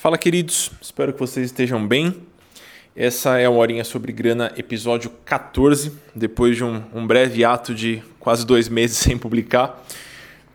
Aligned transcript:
Fala, 0.00 0.16
queridos. 0.16 0.70
Espero 0.80 1.12
que 1.12 1.20
vocês 1.20 1.44
estejam 1.44 1.86
bem. 1.86 2.22
Essa 2.96 3.38
é 3.38 3.44
a 3.44 3.50
Horinha 3.50 3.84
sobre 3.84 4.12
Grana, 4.12 4.50
episódio 4.56 5.10
14, 5.26 5.92
depois 6.14 6.56
de 6.56 6.64
um, 6.64 6.82
um 6.94 7.06
breve 7.06 7.44
ato 7.44 7.74
de 7.74 8.02
quase 8.18 8.46
dois 8.46 8.66
meses 8.66 8.96
sem 9.04 9.18
publicar, 9.18 9.84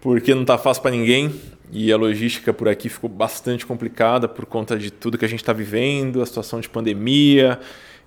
porque 0.01 0.33
não 0.33 0.41
está 0.41 0.57
fácil 0.57 0.81
para 0.81 0.89
ninguém 0.89 1.31
e 1.71 1.93
a 1.93 1.95
logística 1.95 2.51
por 2.51 2.67
aqui 2.67 2.89
ficou 2.89 3.07
bastante 3.07 3.67
complicada 3.67 4.27
por 4.27 4.47
conta 4.47 4.79
de 4.79 4.89
tudo 4.89 5.15
que 5.15 5.25
a 5.25 5.29
gente 5.29 5.43
está 5.43 5.53
vivendo, 5.53 6.23
a 6.23 6.25
situação 6.25 6.59
de 6.59 6.67
pandemia, 6.67 7.59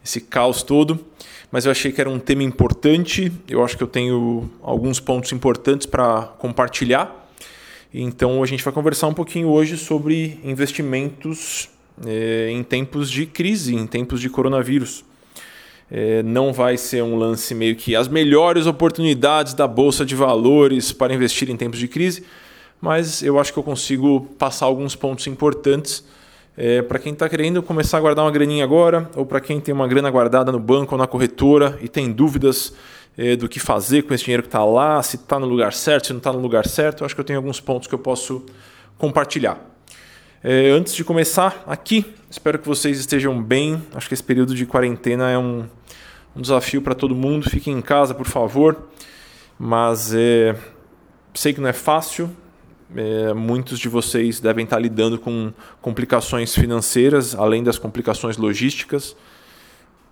esse 0.05 0.20
caos 0.20 0.64
todo. 0.64 1.07
Mas 1.52 1.66
eu 1.66 1.70
achei 1.70 1.93
que 1.93 2.00
era 2.00 2.11
um 2.11 2.18
tema 2.18 2.43
importante, 2.43 3.30
eu 3.48 3.64
acho 3.64 3.77
que 3.77 3.84
eu 3.84 3.89
tenho 3.89 4.50
alguns 4.61 4.98
pontos 4.98 5.30
importantes 5.30 5.86
para 5.86 6.23
compartilhar 6.41 7.17
então 7.93 8.43
a 8.43 8.46
gente 8.46 8.62
vai 8.62 8.73
conversar 8.73 9.07
um 9.07 9.14
pouquinho 9.14 9.48
hoje 9.48 9.77
sobre 9.77 10.38
investimentos 10.45 11.68
é, 12.07 12.51
em 12.51 12.62
tempos 12.62 13.10
de 13.10 13.27
crise, 13.27 13.74
em 13.74 13.87
tempos 13.87 14.20
de 14.20 14.29
coronavírus. 14.29 15.05
É, 15.91 16.23
não 16.23 16.52
vai 16.52 16.77
ser 16.77 17.02
um 17.02 17.16
lance 17.16 17.55
meio 17.55 17.74
que 17.74 17.96
as 17.96 18.09
melhores 18.09 18.66
oportunidades 18.66 19.55
da 19.55 19.66
bolsa 19.66 20.05
de 20.05 20.15
valores 20.15 20.93
para 20.93 21.15
investir 21.15 21.48
em 21.48 21.56
tempos 21.56 21.79
de 21.79 21.88
crise, 21.88 22.24
mas 22.79 23.23
eu 23.23 23.38
acho 23.38 23.52
que 23.52 23.59
eu 23.59 23.62
consigo 23.62 24.20
passar 24.38 24.66
alguns 24.66 24.95
pontos 24.95 25.27
importantes 25.27 26.05
é, 26.59 26.82
para 26.82 26.98
quem 26.98 27.12
está 27.12 27.29
querendo 27.29 27.62
começar 27.62 27.98
a 27.98 28.01
guardar 28.01 28.24
uma 28.24 28.30
graninha 28.30 28.65
agora, 28.65 29.09
ou 29.16 29.24
para 29.24 29.41
quem 29.41 29.60
tem 29.60 29.73
uma 29.73 29.88
grana 29.88 30.10
guardada 30.10 30.52
no 30.52 30.59
banco 30.59 30.95
ou 30.95 30.98
na 30.98 31.07
corretora 31.07 31.79
e 31.80 31.88
tem 31.88 32.12
dúvidas 32.12 32.74
do 33.36 33.48
que 33.48 33.58
fazer 33.58 34.02
com 34.02 34.14
esse 34.14 34.24
dinheiro 34.24 34.45
que 34.45 34.48
está 34.48 34.64
lá, 34.64 35.02
se 35.02 35.16
está 35.16 35.40
no 35.40 35.46
lugar 35.46 35.72
certo, 35.72 36.06
se 36.06 36.12
não 36.12 36.18
está 36.18 36.32
no 36.32 36.38
lugar 36.38 36.66
certo. 36.66 37.02
Eu 37.02 37.06
acho 37.06 37.14
que 37.14 37.20
eu 37.20 37.24
tenho 37.24 37.38
alguns 37.38 37.60
pontos 37.60 37.88
que 37.88 37.95
eu 37.95 37.98
posso 37.98 38.46
compartilhar. 38.96 39.59
É, 40.42 40.70
antes 40.70 40.95
de 40.95 41.02
começar 41.02 41.64
aqui, 41.66 42.14
espero 42.30 42.60
que 42.60 42.68
vocês 42.68 43.00
estejam 43.00 43.42
bem. 43.42 43.82
Acho 43.92 44.06
que 44.06 44.14
esse 44.14 44.23
período 44.23 44.54
de 44.54 44.65
quarentena 44.65 45.28
é 45.28 45.37
um, 45.37 45.66
um 46.37 46.40
desafio 46.40 46.80
para 46.80 46.95
todo 46.95 47.12
mundo. 47.12 47.51
Fiquem 47.51 47.76
em 47.76 47.80
casa, 47.80 48.15
por 48.15 48.26
favor. 48.26 48.88
Mas 49.59 50.15
é, 50.15 50.54
sei 51.34 51.52
que 51.52 51.60
não 51.60 51.68
é 51.68 51.73
fácil. 51.73 52.30
É, 52.95 53.34
muitos 53.34 53.80
de 53.80 53.88
vocês 53.88 54.38
devem 54.38 54.62
estar 54.62 54.78
lidando 54.78 55.18
com 55.18 55.52
complicações 55.80 56.54
financeiras, 56.54 57.34
além 57.34 57.65
das 57.65 57.76
complicações 57.76 58.37
logísticas. 58.37 59.16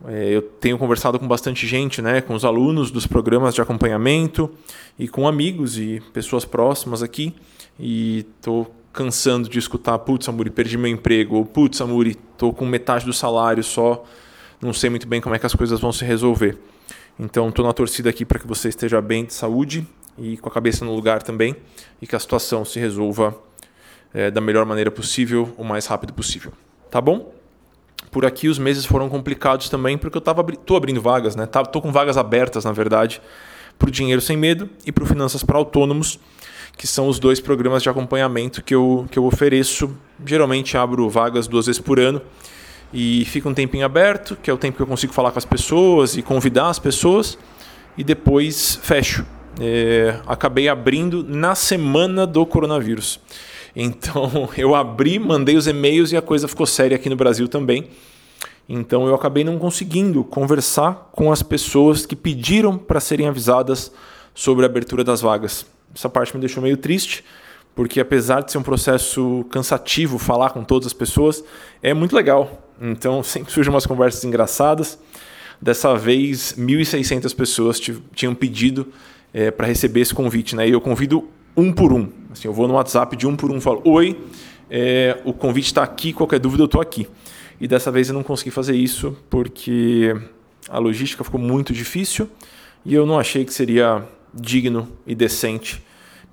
É, 0.04 0.28
eu 0.28 0.42
tenho 0.42 0.76
conversado 0.76 1.18
com 1.18 1.26
bastante 1.26 1.66
gente, 1.66 2.02
né, 2.02 2.20
com 2.20 2.34
os 2.34 2.44
alunos 2.44 2.90
dos 2.90 3.06
programas 3.06 3.54
de 3.54 3.62
acompanhamento 3.62 4.50
e 4.98 5.08
com 5.08 5.26
amigos 5.26 5.78
e 5.78 6.02
pessoas 6.12 6.44
próximas 6.44 7.02
aqui. 7.02 7.34
E 7.78 8.26
estou 8.38 8.74
cansando 8.92 9.48
de 9.48 9.58
escutar: 9.58 9.98
putz, 9.98 10.28
Amuri, 10.28 10.50
perdi 10.50 10.76
meu 10.76 10.90
emprego. 10.90 11.36
Ou 11.36 11.44
putz, 11.44 11.80
Amuri, 11.80 12.16
estou 12.32 12.52
com 12.52 12.66
metade 12.66 13.04
do 13.04 13.12
salário 13.12 13.62
só, 13.62 14.04
não 14.60 14.72
sei 14.72 14.90
muito 14.90 15.06
bem 15.06 15.20
como 15.20 15.34
é 15.34 15.38
que 15.38 15.46
as 15.46 15.54
coisas 15.54 15.80
vão 15.80 15.92
se 15.92 16.04
resolver. 16.04 16.58
Então, 17.18 17.48
estou 17.48 17.64
na 17.64 17.72
torcida 17.72 18.10
aqui 18.10 18.24
para 18.24 18.38
que 18.38 18.46
você 18.46 18.68
esteja 18.68 19.00
bem 19.00 19.24
de 19.24 19.32
saúde 19.32 19.86
e 20.18 20.36
com 20.36 20.48
a 20.48 20.52
cabeça 20.52 20.84
no 20.84 20.94
lugar 20.94 21.22
também 21.22 21.56
e 22.00 22.06
que 22.06 22.14
a 22.14 22.18
situação 22.18 22.64
se 22.64 22.78
resolva 22.78 23.34
é, 24.12 24.30
da 24.30 24.40
melhor 24.40 24.66
maneira 24.66 24.90
possível, 24.90 25.54
o 25.56 25.64
mais 25.64 25.86
rápido 25.86 26.12
possível. 26.12 26.52
Tá 26.90 27.00
bom? 27.00 27.35
Por 28.16 28.24
aqui 28.24 28.48
os 28.48 28.58
meses 28.58 28.86
foram 28.86 29.10
complicados 29.10 29.68
também, 29.68 29.98
porque 29.98 30.16
eu 30.16 30.22
tava, 30.22 30.42
tô 30.42 30.74
abrindo 30.74 31.02
vagas, 31.02 31.36
né? 31.36 31.44
Tô 31.44 31.82
com 31.82 31.92
vagas 31.92 32.16
abertas, 32.16 32.64
na 32.64 32.72
verdade, 32.72 33.20
para 33.78 33.88
o 33.88 33.90
Dinheiro 33.90 34.22
Sem 34.22 34.38
Medo 34.38 34.70
e 34.86 34.90
para 34.90 35.04
o 35.04 35.06
Finanças 35.06 35.42
para 35.42 35.58
Autônomos, 35.58 36.18
que 36.78 36.86
são 36.86 37.08
os 37.08 37.18
dois 37.18 37.40
programas 37.40 37.82
de 37.82 37.90
acompanhamento 37.90 38.62
que 38.62 38.74
eu, 38.74 39.06
que 39.10 39.18
eu 39.18 39.26
ofereço. 39.26 39.94
Geralmente 40.24 40.78
abro 40.78 41.10
vagas 41.10 41.46
duas 41.46 41.66
vezes 41.66 41.78
por 41.78 42.00
ano 42.00 42.22
e 42.90 43.26
fica 43.26 43.50
um 43.50 43.52
tempinho 43.52 43.84
aberto, 43.84 44.34
que 44.42 44.50
é 44.50 44.54
o 44.54 44.56
tempo 44.56 44.78
que 44.78 44.82
eu 44.82 44.86
consigo 44.86 45.12
falar 45.12 45.30
com 45.30 45.38
as 45.38 45.44
pessoas 45.44 46.16
e 46.16 46.22
convidar 46.22 46.70
as 46.70 46.78
pessoas, 46.78 47.36
e 47.98 48.02
depois 48.02 48.78
fecho. 48.82 49.26
É, 49.60 50.20
acabei 50.26 50.70
abrindo 50.70 51.22
na 51.22 51.54
semana 51.54 52.26
do 52.26 52.46
coronavírus. 52.46 53.20
Então 53.76 54.48
eu 54.56 54.74
abri, 54.74 55.18
mandei 55.18 55.54
os 55.54 55.66
e-mails 55.66 56.10
e 56.10 56.16
a 56.16 56.22
coisa 56.22 56.48
ficou 56.48 56.66
séria 56.66 56.96
aqui 56.96 57.10
no 57.10 57.16
Brasil 57.16 57.46
também. 57.46 57.88
Então 58.66 59.06
eu 59.06 59.14
acabei 59.14 59.44
não 59.44 59.58
conseguindo 59.58 60.24
conversar 60.24 61.10
com 61.12 61.30
as 61.30 61.42
pessoas 61.42 62.06
que 62.06 62.16
pediram 62.16 62.76
para 62.76 62.98
serem 62.98 63.28
avisadas 63.28 63.92
sobre 64.34 64.64
a 64.64 64.68
abertura 64.68 65.04
das 65.04 65.20
vagas. 65.20 65.66
Essa 65.94 66.08
parte 66.08 66.34
me 66.34 66.40
deixou 66.40 66.62
meio 66.62 66.76
triste, 66.76 67.22
porque 67.74 68.00
apesar 68.00 68.40
de 68.40 68.50
ser 68.50 68.58
um 68.58 68.62
processo 68.62 69.46
cansativo 69.50 70.18
falar 70.18 70.50
com 70.50 70.64
todas 70.64 70.86
as 70.86 70.92
pessoas, 70.92 71.44
é 71.82 71.94
muito 71.94 72.16
legal. 72.16 72.70
Então 72.80 73.22
sempre 73.24 73.52
surgem 73.52 73.72
umas 73.72 73.86
conversas 73.86 74.24
engraçadas. 74.24 74.98
Dessa 75.60 75.94
vez, 75.94 76.54
1.600 76.58 77.34
pessoas 77.34 77.80
tinham 78.14 78.34
pedido 78.34 78.88
é, 79.32 79.50
para 79.50 79.66
receber 79.66 80.00
esse 80.00 80.12
convite, 80.12 80.54
né? 80.54 80.68
E 80.68 80.72
eu 80.72 80.80
convido 80.82 81.30
um 81.56 81.72
por 81.72 81.92
um. 81.92 82.08
Assim, 82.30 82.48
eu 82.48 82.52
vou 82.52 82.68
no 82.68 82.74
WhatsApp 82.74 83.16
de 83.16 83.26
um 83.26 83.34
por 83.34 83.50
um 83.50 83.60
falo: 83.60 83.80
Oi, 83.84 84.18
é, 84.70 85.20
o 85.24 85.32
convite 85.32 85.66
está 85.66 85.82
aqui, 85.82 86.12
qualquer 86.12 86.38
dúvida 86.38 86.62
eu 86.62 86.66
estou 86.66 86.80
aqui. 86.80 87.08
E 87.60 87.66
dessa 87.66 87.90
vez 87.90 88.08
eu 88.08 88.14
não 88.14 88.22
consegui 88.22 88.50
fazer 88.50 88.74
isso 88.74 89.16
porque 89.30 90.14
a 90.68 90.78
logística 90.78 91.24
ficou 91.24 91.40
muito 91.40 91.72
difícil 91.72 92.28
e 92.84 92.94
eu 92.94 93.06
não 93.06 93.18
achei 93.18 93.44
que 93.44 93.54
seria 93.54 94.06
digno 94.34 94.88
e 95.06 95.14
decente 95.14 95.82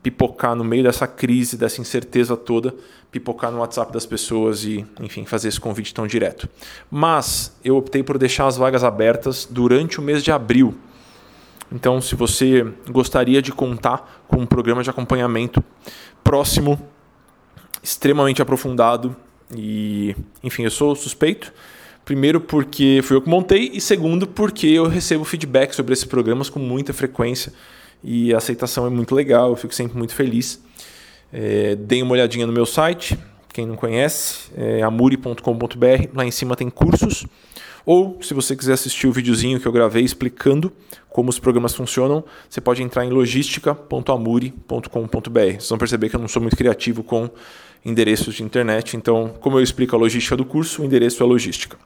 pipocar 0.01 0.53
no 0.53 0.66
meio 0.66 0.83
dessa 0.83 1.07
crise, 1.07 1.56
dessa 1.56 1.79
incerteza 1.79 2.35
toda, 2.35 2.75
pipocar 3.09 3.50
no 3.50 3.59
WhatsApp 3.59 3.94
das 3.94 4.06
pessoas 4.06 4.66
e, 4.66 4.85
enfim, 5.00 5.23
fazer 5.23 5.47
esse 5.47 5.59
convite 5.59 5.94
tão 5.94 6.06
direto. 6.06 6.50
Mas 6.91 7.56
eu 7.63 7.78
optei 7.78 8.03
por 8.03 8.17
deixar 8.17 8.47
as 8.47 8.57
vagas 8.57 8.83
abertas 8.83 9.47
durante 9.50 10.00
o 10.00 10.03
mês 10.03 10.22
de 10.22 10.29
abril 10.29 10.75
então, 11.73 12.00
se 12.00 12.13
você 12.13 12.66
gostaria 12.91 13.41
de 13.41 13.51
contar 13.51 14.23
com 14.28 14.38
um 14.38 14.45
programa 14.45 14.84
de 14.84 14.91
acompanhamento 14.91 15.63
próximo, 16.23 16.79
extremamente 17.81 18.41
aprofundado 18.44 19.16
e, 19.56 20.16
enfim, 20.44 20.63
eu 20.63 20.69
sou 20.69 20.95
suspeito. 20.95 21.51
Primeiro 22.06 22.39
porque 22.39 23.01
fui 23.03 23.17
eu 23.17 23.22
que 23.22 23.29
montei 23.29 23.72
e 23.73 23.81
segundo 23.81 24.28
porque 24.28 24.67
eu 24.67 24.88
recebo 24.88 25.23
feedback 25.23 25.73
sobre 25.73 25.94
esses 25.94 26.06
programas 26.06 26.47
com 26.50 26.59
muita 26.59 26.94
frequência 26.94 27.51
e 28.03 28.33
a 28.33 28.38
aceitação 28.38 28.85
é 28.85 28.89
muito 28.89 29.16
legal, 29.16 29.50
eu 29.50 29.56
fico 29.56 29.73
sempre 29.73 29.97
muito 29.97 30.13
feliz. 30.13 30.62
É, 31.31 31.75
deem 31.75 32.03
uma 32.03 32.12
olhadinha 32.12 32.45
no 32.45 32.53
meu 32.53 32.66
site, 32.66 33.17
quem 33.51 33.66
não 33.66 33.75
conhece, 33.75 34.51
é 34.56 34.83
amuri.com.br, 34.83 36.09
lá 36.13 36.25
em 36.25 36.31
cima 36.31 36.56
tem 36.56 36.69
cursos. 36.69 37.25
Ou, 37.85 38.17
se 38.21 38.33
você 38.33 38.55
quiser 38.55 38.73
assistir 38.73 39.07
o 39.07 39.11
videozinho 39.11 39.59
que 39.59 39.67
eu 39.67 39.71
gravei 39.71 40.03
explicando 40.03 40.71
como 41.09 41.29
os 41.29 41.38
programas 41.38 41.75
funcionam, 41.75 42.23
você 42.49 42.61
pode 42.61 42.81
entrar 42.81 43.05
em 43.05 43.09
logistica.amuri.com.br. 43.09 45.39
Vocês 45.39 45.69
vão 45.69 45.77
perceber 45.77 46.09
que 46.09 46.16
eu 46.16 46.19
não 46.19 46.27
sou 46.27 46.41
muito 46.41 46.55
criativo 46.55 47.03
com 47.03 47.29
endereços 47.85 48.35
de 48.35 48.44
internet, 48.44 48.95
então, 48.95 49.33
como 49.41 49.57
eu 49.57 49.63
explico 49.63 49.95
a 49.95 49.99
logística 49.99 50.38
do 50.38 50.45
curso, 50.45 50.81
o 50.81 50.85
endereço 50.85 51.21
é 51.21 51.25
logística. 51.25 51.77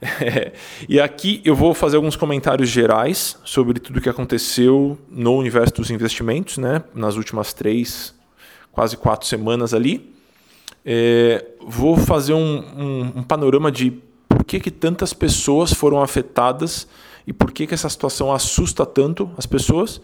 E 0.88 0.98
aqui 0.98 1.40
eu 1.44 1.54
vou 1.54 1.74
fazer 1.74 1.96
alguns 1.96 2.16
comentários 2.16 2.68
gerais 2.68 3.38
sobre 3.44 3.78
tudo 3.78 3.98
o 3.98 4.00
que 4.00 4.08
aconteceu 4.08 4.98
no 5.08 5.36
universo 5.36 5.74
dos 5.74 5.90
investimentos, 5.90 6.58
né, 6.58 6.82
nas 6.94 7.16
últimas 7.16 7.52
três, 7.52 8.14
quase 8.72 8.96
quatro 8.96 9.28
semanas 9.28 9.74
ali. 9.74 10.12
É, 10.84 11.44
vou 11.60 11.96
fazer 11.96 12.32
um, 12.32 12.64
um, 12.76 13.12
um 13.16 13.22
panorama 13.22 13.70
de 13.70 13.92
por 14.42 14.44
que, 14.44 14.58
que 14.58 14.72
tantas 14.72 15.12
pessoas 15.12 15.72
foram 15.72 16.02
afetadas 16.02 16.88
e 17.24 17.32
por 17.32 17.52
que, 17.52 17.64
que 17.64 17.74
essa 17.74 17.88
situação 17.88 18.32
assusta 18.32 18.84
tanto 18.84 19.30
as 19.38 19.46
pessoas. 19.46 20.00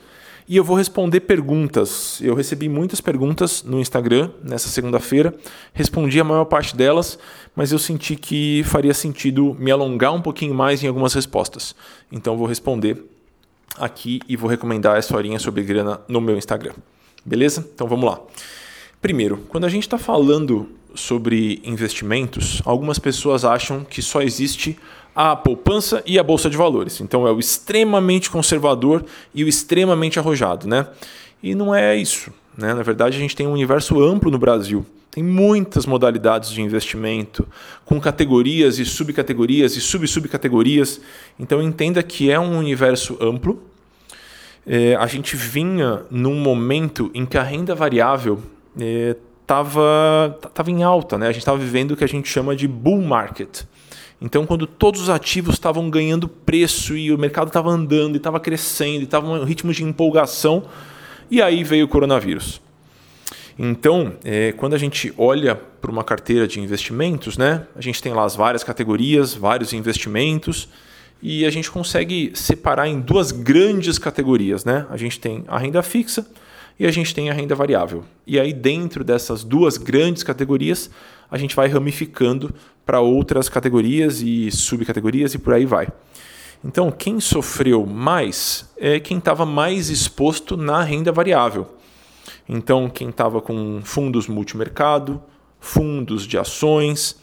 E 0.47 0.57
eu 0.57 0.63
vou 0.63 0.77
responder 0.77 1.21
perguntas. 1.21 2.21
Eu 2.23 2.37
recebi 2.37 2.69
muitas 2.69 3.01
perguntas 3.01 3.65
no 3.65 3.81
Instagram 3.81 4.31
nessa 4.45 4.69
segunda-feira, 4.69 5.35
respondi 5.75 6.21
a 6.21 6.25
maior 6.25 6.45
parte 6.45 6.77
delas, 6.77 7.19
mas 7.57 7.73
eu 7.73 7.81
senti 7.81 8.15
que 8.15 8.63
faria 8.65 8.95
sentido 8.95 9.57
me 9.59 9.73
alongar 9.73 10.15
um 10.15 10.23
pouquinho 10.23 10.55
mais 10.55 10.85
em 10.85 10.87
algumas 10.87 11.13
respostas. 11.13 11.75
Então 12.13 12.39
vou 12.39 12.47
responder 12.47 13.05
aqui 13.77 14.21
e 14.29 14.37
vou 14.37 14.49
recomendar 14.49 14.97
essa 14.97 15.17
horinha 15.17 15.41
sobre 15.41 15.65
grana 15.65 16.01
no 16.07 16.21
meu 16.21 16.39
Instagram. 16.39 16.75
Beleza? 17.25 17.69
Então 17.75 17.89
vamos 17.89 18.09
lá. 18.09 18.21
Primeiro, 19.01 19.39
quando 19.49 19.65
a 19.65 19.69
gente 19.69 19.85
está 19.85 19.97
falando 19.97 20.69
sobre 20.95 21.61
investimentos, 21.65 22.61
algumas 22.65 22.99
pessoas 22.99 23.45
acham 23.45 23.85
que 23.85 24.03
só 24.03 24.21
existe 24.21 24.77
a 25.15 25.37
poupança 25.37 26.03
e 26.05 26.19
a 26.19 26.23
bolsa 26.23 26.51
de 26.51 26.57
valores. 26.57 27.01
Então 27.01 27.27
é 27.27 27.31
o 27.31 27.39
extremamente 27.39 28.29
conservador 28.31 29.05
e 29.35 29.45
o 29.45 29.49
extremamente 29.49 30.19
arrojado, 30.19 30.67
né? 30.67 30.87
E 31.43 31.55
não 31.55 31.73
é 31.73 31.97
isso. 31.97 32.33
Né? 32.57 32.75
Na 32.75 32.83
verdade, 32.83 33.17
a 33.17 33.21
gente 33.21 33.37
tem 33.37 33.47
um 33.47 33.53
universo 33.53 34.03
amplo 34.03 34.31
no 34.31 34.39
Brasil. 34.39 34.85
Tem 35.11 35.23
muitas 35.23 35.87
modalidades 35.87 36.51
de 36.51 36.61
investimento, 36.61 37.47
com 37.85 38.01
categorias 38.01 38.79
e 38.79 38.85
subcategorias 38.85 39.77
e 39.77 39.81
sub-subcategorias. 39.81 41.01
Então 41.39 41.63
entenda 41.63 42.03
que 42.03 42.31
é 42.31 42.39
um 42.39 42.59
universo 42.59 43.17
amplo. 43.21 43.63
É, 44.67 44.97
a 44.97 45.07
gente 45.07 45.35
vinha 45.35 46.03
num 46.11 46.35
momento 46.35 47.11
em 47.15 47.25
que 47.25 47.39
a 47.39 47.43
renda 47.43 47.75
variável 47.75 48.43
estava 48.79 50.39
tava 50.55 50.71
em 50.71 50.83
alta, 50.83 51.17
né? 51.19 51.27
A 51.27 51.33
gente 51.33 51.43
estava 51.43 51.59
vivendo 51.59 51.93
o 51.93 51.97
que 51.97 52.05
a 52.05 52.09
gente 52.09 52.29
chama 52.29 52.55
de 52.55 52.69
bull 52.69 53.01
market. 53.01 53.63
Então, 54.21 54.45
quando 54.45 54.67
todos 54.67 55.03
os 55.03 55.09
ativos 55.09 55.55
estavam 55.55 55.89
ganhando 55.89 56.29
preço 56.29 56.97
e 56.97 57.13
o 57.13 57.19
mercado 57.19 57.49
estava 57.49 57.71
andando 57.71 58.15
e 58.15 58.19
estava 58.19 58.41
crescendo 58.41 59.01
e 59.01 59.05
estava 59.05 59.29
um 59.29 59.45
ritmo 59.45 59.73
de 59.73 59.85
empolgação, 59.85 60.65
e 61.31 61.41
aí 61.41 61.63
veio 61.63 61.85
o 61.85 61.89
coronavírus. 61.89 62.61
Então, 63.57 64.13
é, 64.25 64.53
quando 64.53 64.75
a 64.75 64.79
gente 64.79 65.13
olha 65.17 65.55
para 65.55 65.91
uma 65.91 66.03
carteira 66.03 66.47
de 66.47 66.61
investimentos, 66.61 67.37
né, 67.39 67.67
a 67.77 67.81
gente 67.81 68.03
tem 68.03 68.13
lá 68.13 68.25
as 68.25 68.35
várias 68.35 68.65
categorias, 68.65 69.35
vários 69.35 69.73
investimentos, 69.73 70.69
e 71.23 71.45
a 71.45 71.51
gente 71.51 71.71
consegue 71.71 72.33
separar 72.35 72.89
em 72.89 73.01
duas 73.01 73.33
grandes 73.33 73.99
categorias. 73.99 74.65
Né? 74.65 74.87
A 74.91 74.97
gente 74.97 75.19
tem 75.19 75.45
a 75.49 75.59
renda 75.59 75.83
fixa 75.83 76.27
e 76.79 76.87
a 76.87 76.91
gente 76.91 77.15
tem 77.15 77.29
a 77.29 77.33
renda 77.33 77.55
variável. 77.55 78.05
E 78.27 78.39
aí, 78.39 78.53
dentro 78.53 79.03
dessas 79.03 79.43
duas 79.43 79.77
grandes 79.77 80.23
categorias, 80.23 80.91
a 81.31 81.37
gente 81.37 81.57
vai 81.57 81.69
ramificando 81.69 82.55
para 82.87 83.01
outras 83.01 83.49
categorias 83.49 84.21
e 84.23 84.51
subcategorias 84.51 85.35
e 85.35 85.39
por 85.39 85.53
aí 85.53 85.67
vai. 85.67 85.89
Então, 86.65 86.91
quem 86.91 87.21
sofreu 87.21 87.85
mais 87.87 88.73
é 88.77 88.99
quem 88.99 89.19
estava 89.19 89.45
mais 89.45 89.91
exposto 89.91 90.57
na 90.57 90.83
renda 90.83 91.13
variável. 91.13 91.67
Então, 92.49 92.89
quem 92.89 93.11
estava 93.11 93.41
com 93.41 93.81
fundos 93.85 94.27
multimercado, 94.27 95.23
fundos 95.61 96.27
de 96.27 96.39
ações, 96.39 97.17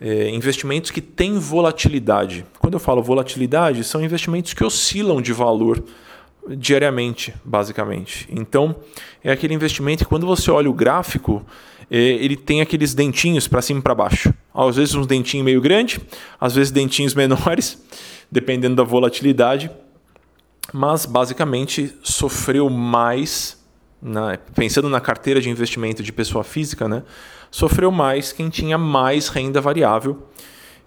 é, 0.00 0.28
investimentos 0.30 0.90
que 0.90 1.00
têm 1.00 1.38
volatilidade. 1.38 2.44
Quando 2.58 2.74
eu 2.74 2.80
falo 2.80 3.02
volatilidade, 3.02 3.84
são 3.84 4.04
investimentos 4.04 4.52
que 4.52 4.64
oscilam 4.64 5.22
de 5.22 5.32
valor 5.32 5.82
diariamente, 6.48 7.34
basicamente. 7.44 8.28
Então, 8.30 8.76
é 9.22 9.32
aquele 9.32 9.54
investimento 9.54 10.04
que 10.04 10.08
quando 10.08 10.26
você 10.26 10.50
olha 10.50 10.70
o 10.70 10.74
gráfico, 10.74 11.44
é, 11.90 11.98
ele 11.98 12.36
tem 12.36 12.60
aqueles 12.60 12.94
dentinhos 12.94 13.46
para 13.48 13.62
cima 13.62 13.80
e 13.80 13.82
para 13.82 13.94
baixo. 13.94 14.32
Às 14.54 14.76
vezes 14.76 14.94
uns 14.94 15.06
dentinhos 15.06 15.44
meio 15.44 15.60
grande, 15.60 16.00
às 16.40 16.54
vezes 16.54 16.70
dentinhos 16.70 17.14
menores, 17.14 17.82
dependendo 18.30 18.76
da 18.76 18.82
volatilidade. 18.82 19.70
Mas 20.72 21.06
basicamente 21.06 21.94
sofreu 22.02 22.68
mais, 22.68 23.64
pensando 24.54 24.88
na 24.88 25.00
carteira 25.00 25.40
de 25.40 25.48
investimento 25.48 26.02
de 26.02 26.12
pessoa 26.12 26.42
física, 26.42 26.88
né? 26.88 27.04
Sofreu 27.52 27.92
mais 27.92 28.32
quem 28.32 28.48
tinha 28.48 28.76
mais 28.76 29.28
renda 29.28 29.60
variável. 29.60 30.26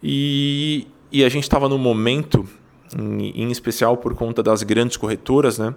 E, 0.04 0.86
e 1.12 1.24
a 1.24 1.30
gente 1.30 1.44
estava 1.44 1.70
num 1.70 1.78
momento 1.78 2.48
em, 2.98 3.52
especial 3.52 3.98
por 3.98 4.16
conta 4.16 4.42
das 4.42 4.64
grandes 4.64 4.98
corretoras, 4.98 5.58
né? 5.58 5.74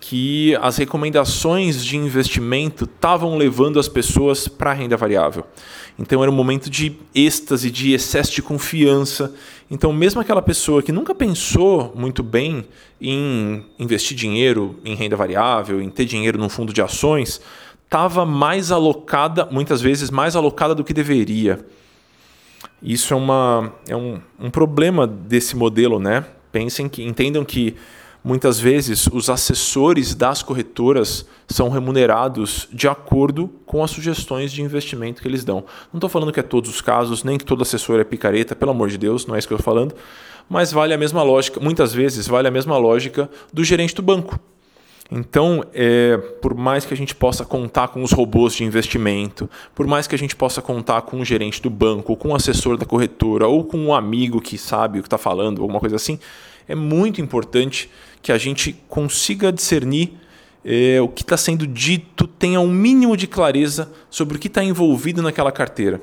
que 0.00 0.54
as 0.60 0.76
recomendações 0.76 1.84
de 1.84 1.96
investimento 1.96 2.84
estavam 2.84 3.36
levando 3.36 3.78
as 3.80 3.88
pessoas 3.88 4.46
para 4.46 4.70
a 4.70 4.74
renda 4.74 4.96
variável. 4.96 5.44
Então 5.98 6.22
era 6.22 6.30
um 6.30 6.34
momento 6.34 6.68
de 6.68 6.96
êxtase, 7.14 7.70
de 7.70 7.92
excesso 7.92 8.32
de 8.32 8.42
confiança. 8.42 9.34
Então, 9.70 9.92
mesmo 9.92 10.20
aquela 10.20 10.42
pessoa 10.42 10.82
que 10.82 10.92
nunca 10.92 11.14
pensou 11.14 11.92
muito 11.96 12.22
bem 12.22 12.66
em 13.00 13.64
investir 13.78 14.16
dinheiro 14.16 14.78
em 14.84 14.94
renda 14.94 15.16
variável, 15.16 15.80
em 15.80 15.88
ter 15.88 16.04
dinheiro 16.04 16.38
num 16.38 16.48
fundo 16.48 16.72
de 16.72 16.82
ações, 16.82 17.40
estava 17.84 18.26
mais 18.26 18.70
alocada, 18.70 19.48
muitas 19.50 19.80
vezes 19.80 20.10
mais 20.10 20.36
alocada 20.36 20.74
do 20.74 20.84
que 20.84 20.92
deveria. 20.92 21.64
Isso 22.86 23.12
é, 23.12 23.16
uma, 23.16 23.72
é 23.88 23.96
um, 23.96 24.20
um 24.38 24.48
problema 24.48 25.08
desse 25.08 25.56
modelo, 25.56 25.98
né? 25.98 26.24
Pensem 26.52 26.88
que 26.88 27.02
entendam 27.02 27.44
que 27.44 27.74
muitas 28.22 28.60
vezes 28.60 29.08
os 29.08 29.28
assessores 29.28 30.14
das 30.14 30.40
corretoras 30.40 31.26
são 31.48 31.68
remunerados 31.68 32.68
de 32.72 32.86
acordo 32.86 33.50
com 33.66 33.82
as 33.82 33.90
sugestões 33.90 34.52
de 34.52 34.62
investimento 34.62 35.20
que 35.20 35.26
eles 35.26 35.44
dão. 35.44 35.64
Não 35.92 35.98
estou 35.98 36.08
falando 36.08 36.32
que 36.32 36.38
é 36.38 36.44
todos 36.44 36.70
os 36.70 36.80
casos, 36.80 37.24
nem 37.24 37.36
que 37.36 37.44
todo 37.44 37.62
assessor 37.62 37.98
é 37.98 38.04
picareta, 38.04 38.54
pelo 38.54 38.70
amor 38.70 38.88
de 38.88 38.98
Deus, 38.98 39.26
não 39.26 39.34
é 39.34 39.40
isso 39.40 39.48
que 39.48 39.54
eu 39.54 39.58
estou 39.58 39.74
falando, 39.74 39.92
mas 40.48 40.70
vale 40.70 40.94
a 40.94 40.98
mesma 40.98 41.24
lógica, 41.24 41.58
muitas 41.58 41.92
vezes 41.92 42.28
vale 42.28 42.46
a 42.46 42.52
mesma 42.52 42.78
lógica 42.78 43.28
do 43.52 43.64
gerente 43.64 43.96
do 43.96 44.02
banco. 44.02 44.38
Então, 45.10 45.64
é, 45.72 46.16
por 46.42 46.54
mais 46.54 46.84
que 46.84 46.92
a 46.92 46.96
gente 46.96 47.14
possa 47.14 47.44
contar 47.44 47.88
com 47.88 48.02
os 48.02 48.12
robôs 48.12 48.54
de 48.54 48.64
investimento, 48.64 49.48
por 49.74 49.86
mais 49.86 50.06
que 50.06 50.14
a 50.14 50.18
gente 50.18 50.34
possa 50.34 50.60
contar 50.60 51.02
com 51.02 51.20
o 51.20 51.24
gerente 51.24 51.62
do 51.62 51.70
banco, 51.70 52.12
ou 52.12 52.16
com 52.16 52.30
o 52.30 52.34
assessor 52.34 52.76
da 52.76 52.84
corretora, 52.84 53.46
ou 53.46 53.64
com 53.64 53.78
um 53.78 53.94
amigo 53.94 54.40
que 54.40 54.58
sabe 54.58 54.98
o 54.98 55.02
que 55.02 55.06
está 55.06 55.18
falando, 55.18 55.62
alguma 55.62 55.78
coisa 55.78 55.96
assim, 55.96 56.18
é 56.66 56.74
muito 56.74 57.20
importante 57.20 57.88
que 58.20 58.32
a 58.32 58.38
gente 58.38 58.72
consiga 58.88 59.52
discernir 59.52 60.14
é, 60.64 61.00
o 61.00 61.06
que 61.06 61.22
está 61.22 61.36
sendo 61.36 61.64
dito, 61.64 62.26
tenha 62.26 62.58
um 62.58 62.68
mínimo 62.68 63.16
de 63.16 63.28
clareza 63.28 63.92
sobre 64.10 64.36
o 64.36 64.40
que 64.40 64.48
está 64.48 64.64
envolvido 64.64 65.22
naquela 65.22 65.52
carteira. 65.52 66.02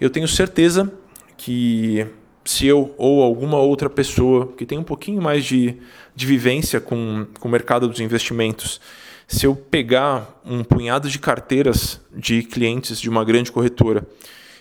Eu 0.00 0.10
tenho 0.10 0.26
certeza 0.26 0.92
que 1.36 2.04
se 2.46 2.66
eu 2.66 2.94
ou 2.96 3.22
alguma 3.22 3.58
outra 3.58 3.90
pessoa 3.90 4.52
que 4.56 4.64
tem 4.64 4.78
um 4.78 4.84
pouquinho 4.84 5.20
mais 5.20 5.44
de, 5.44 5.76
de 6.14 6.26
vivência 6.26 6.80
com, 6.80 7.26
com 7.38 7.48
o 7.48 7.50
mercado 7.50 7.88
dos 7.88 8.00
investimentos, 8.00 8.80
se 9.26 9.44
eu 9.44 9.56
pegar 9.56 10.40
um 10.44 10.62
punhado 10.62 11.08
de 11.08 11.18
carteiras 11.18 12.00
de 12.14 12.42
clientes 12.42 13.00
de 13.00 13.10
uma 13.10 13.24
grande 13.24 13.50
corretora 13.50 14.06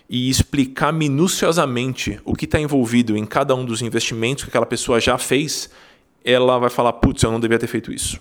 e 0.10 0.30
explicar 0.30 0.92
minuciosamente 0.92 2.20
o 2.26 2.36
que 2.36 2.46
está 2.46 2.60
envolvido 2.60 3.16
em 3.16 3.26
cada 3.26 3.56
um 3.56 3.64
dos 3.64 3.82
investimentos 3.82 4.44
que 4.44 4.50
aquela 4.50 4.66
pessoa 4.66 5.00
já 5.00 5.18
fez, 5.18 5.70
ela 6.24 6.58
vai 6.58 6.70
falar: 6.70 6.94
putz, 6.94 7.22
eu 7.24 7.32
não 7.32 7.40
devia 7.40 7.60
ter 7.60 7.68
feito 7.68 7.92
isso. 7.92 8.20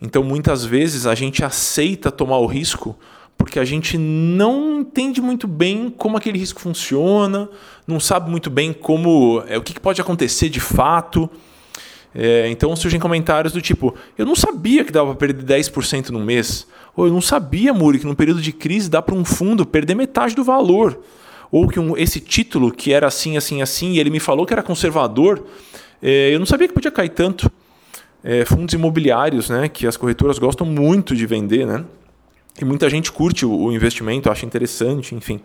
Então, 0.00 0.22
muitas 0.22 0.64
vezes, 0.64 1.06
a 1.06 1.14
gente 1.14 1.44
aceita 1.44 2.10
tomar 2.10 2.38
o 2.38 2.46
risco 2.46 2.98
porque 3.42 3.58
a 3.58 3.64
gente 3.64 3.98
não 3.98 4.80
entende 4.80 5.20
muito 5.20 5.48
bem 5.48 5.90
como 5.90 6.16
aquele 6.16 6.38
risco 6.38 6.60
funciona, 6.60 7.48
não 7.86 7.98
sabe 7.98 8.30
muito 8.30 8.48
bem 8.48 8.72
como 8.72 9.42
é, 9.48 9.58
o 9.58 9.62
que 9.62 9.78
pode 9.80 10.00
acontecer 10.00 10.48
de 10.48 10.60
fato. 10.60 11.28
É, 12.14 12.48
então 12.50 12.74
surgem 12.76 13.00
comentários 13.00 13.52
do 13.52 13.60
tipo: 13.60 13.94
eu 14.16 14.24
não 14.24 14.36
sabia 14.36 14.84
que 14.84 14.92
dava 14.92 15.14
para 15.14 15.26
perder 15.26 15.60
10% 15.60 16.10
no 16.10 16.20
mês. 16.20 16.68
Ou 16.96 17.06
eu 17.06 17.12
não 17.12 17.20
sabia, 17.20 17.74
Muri, 17.74 17.98
que 17.98 18.06
num 18.06 18.14
período 18.14 18.40
de 18.40 18.52
crise 18.52 18.88
dá 18.88 19.02
para 19.02 19.14
um 19.14 19.24
fundo 19.24 19.66
perder 19.66 19.96
metade 19.96 20.36
do 20.36 20.44
valor. 20.44 21.00
Ou 21.50 21.66
que 21.66 21.80
um, 21.80 21.96
esse 21.96 22.20
título, 22.20 22.70
que 22.70 22.92
era 22.92 23.08
assim, 23.08 23.36
assim, 23.36 23.60
assim, 23.60 23.92
e 23.92 23.98
ele 23.98 24.10
me 24.10 24.20
falou 24.20 24.46
que 24.46 24.52
era 24.52 24.62
conservador, 24.62 25.44
é, 26.00 26.32
eu 26.32 26.38
não 26.38 26.46
sabia 26.46 26.68
que 26.68 26.74
podia 26.74 26.90
cair 26.90 27.10
tanto. 27.10 27.50
É, 28.22 28.44
fundos 28.44 28.72
imobiliários, 28.72 29.50
né, 29.50 29.68
que 29.68 29.84
as 29.84 29.96
corretoras 29.96 30.38
gostam 30.38 30.64
muito 30.64 31.16
de 31.16 31.26
vender, 31.26 31.66
né? 31.66 31.84
E 32.60 32.64
muita 32.64 32.88
gente 32.90 33.10
curte 33.10 33.46
o 33.46 33.72
investimento, 33.72 34.30
acha 34.30 34.44
interessante, 34.44 35.14
enfim. 35.14 35.40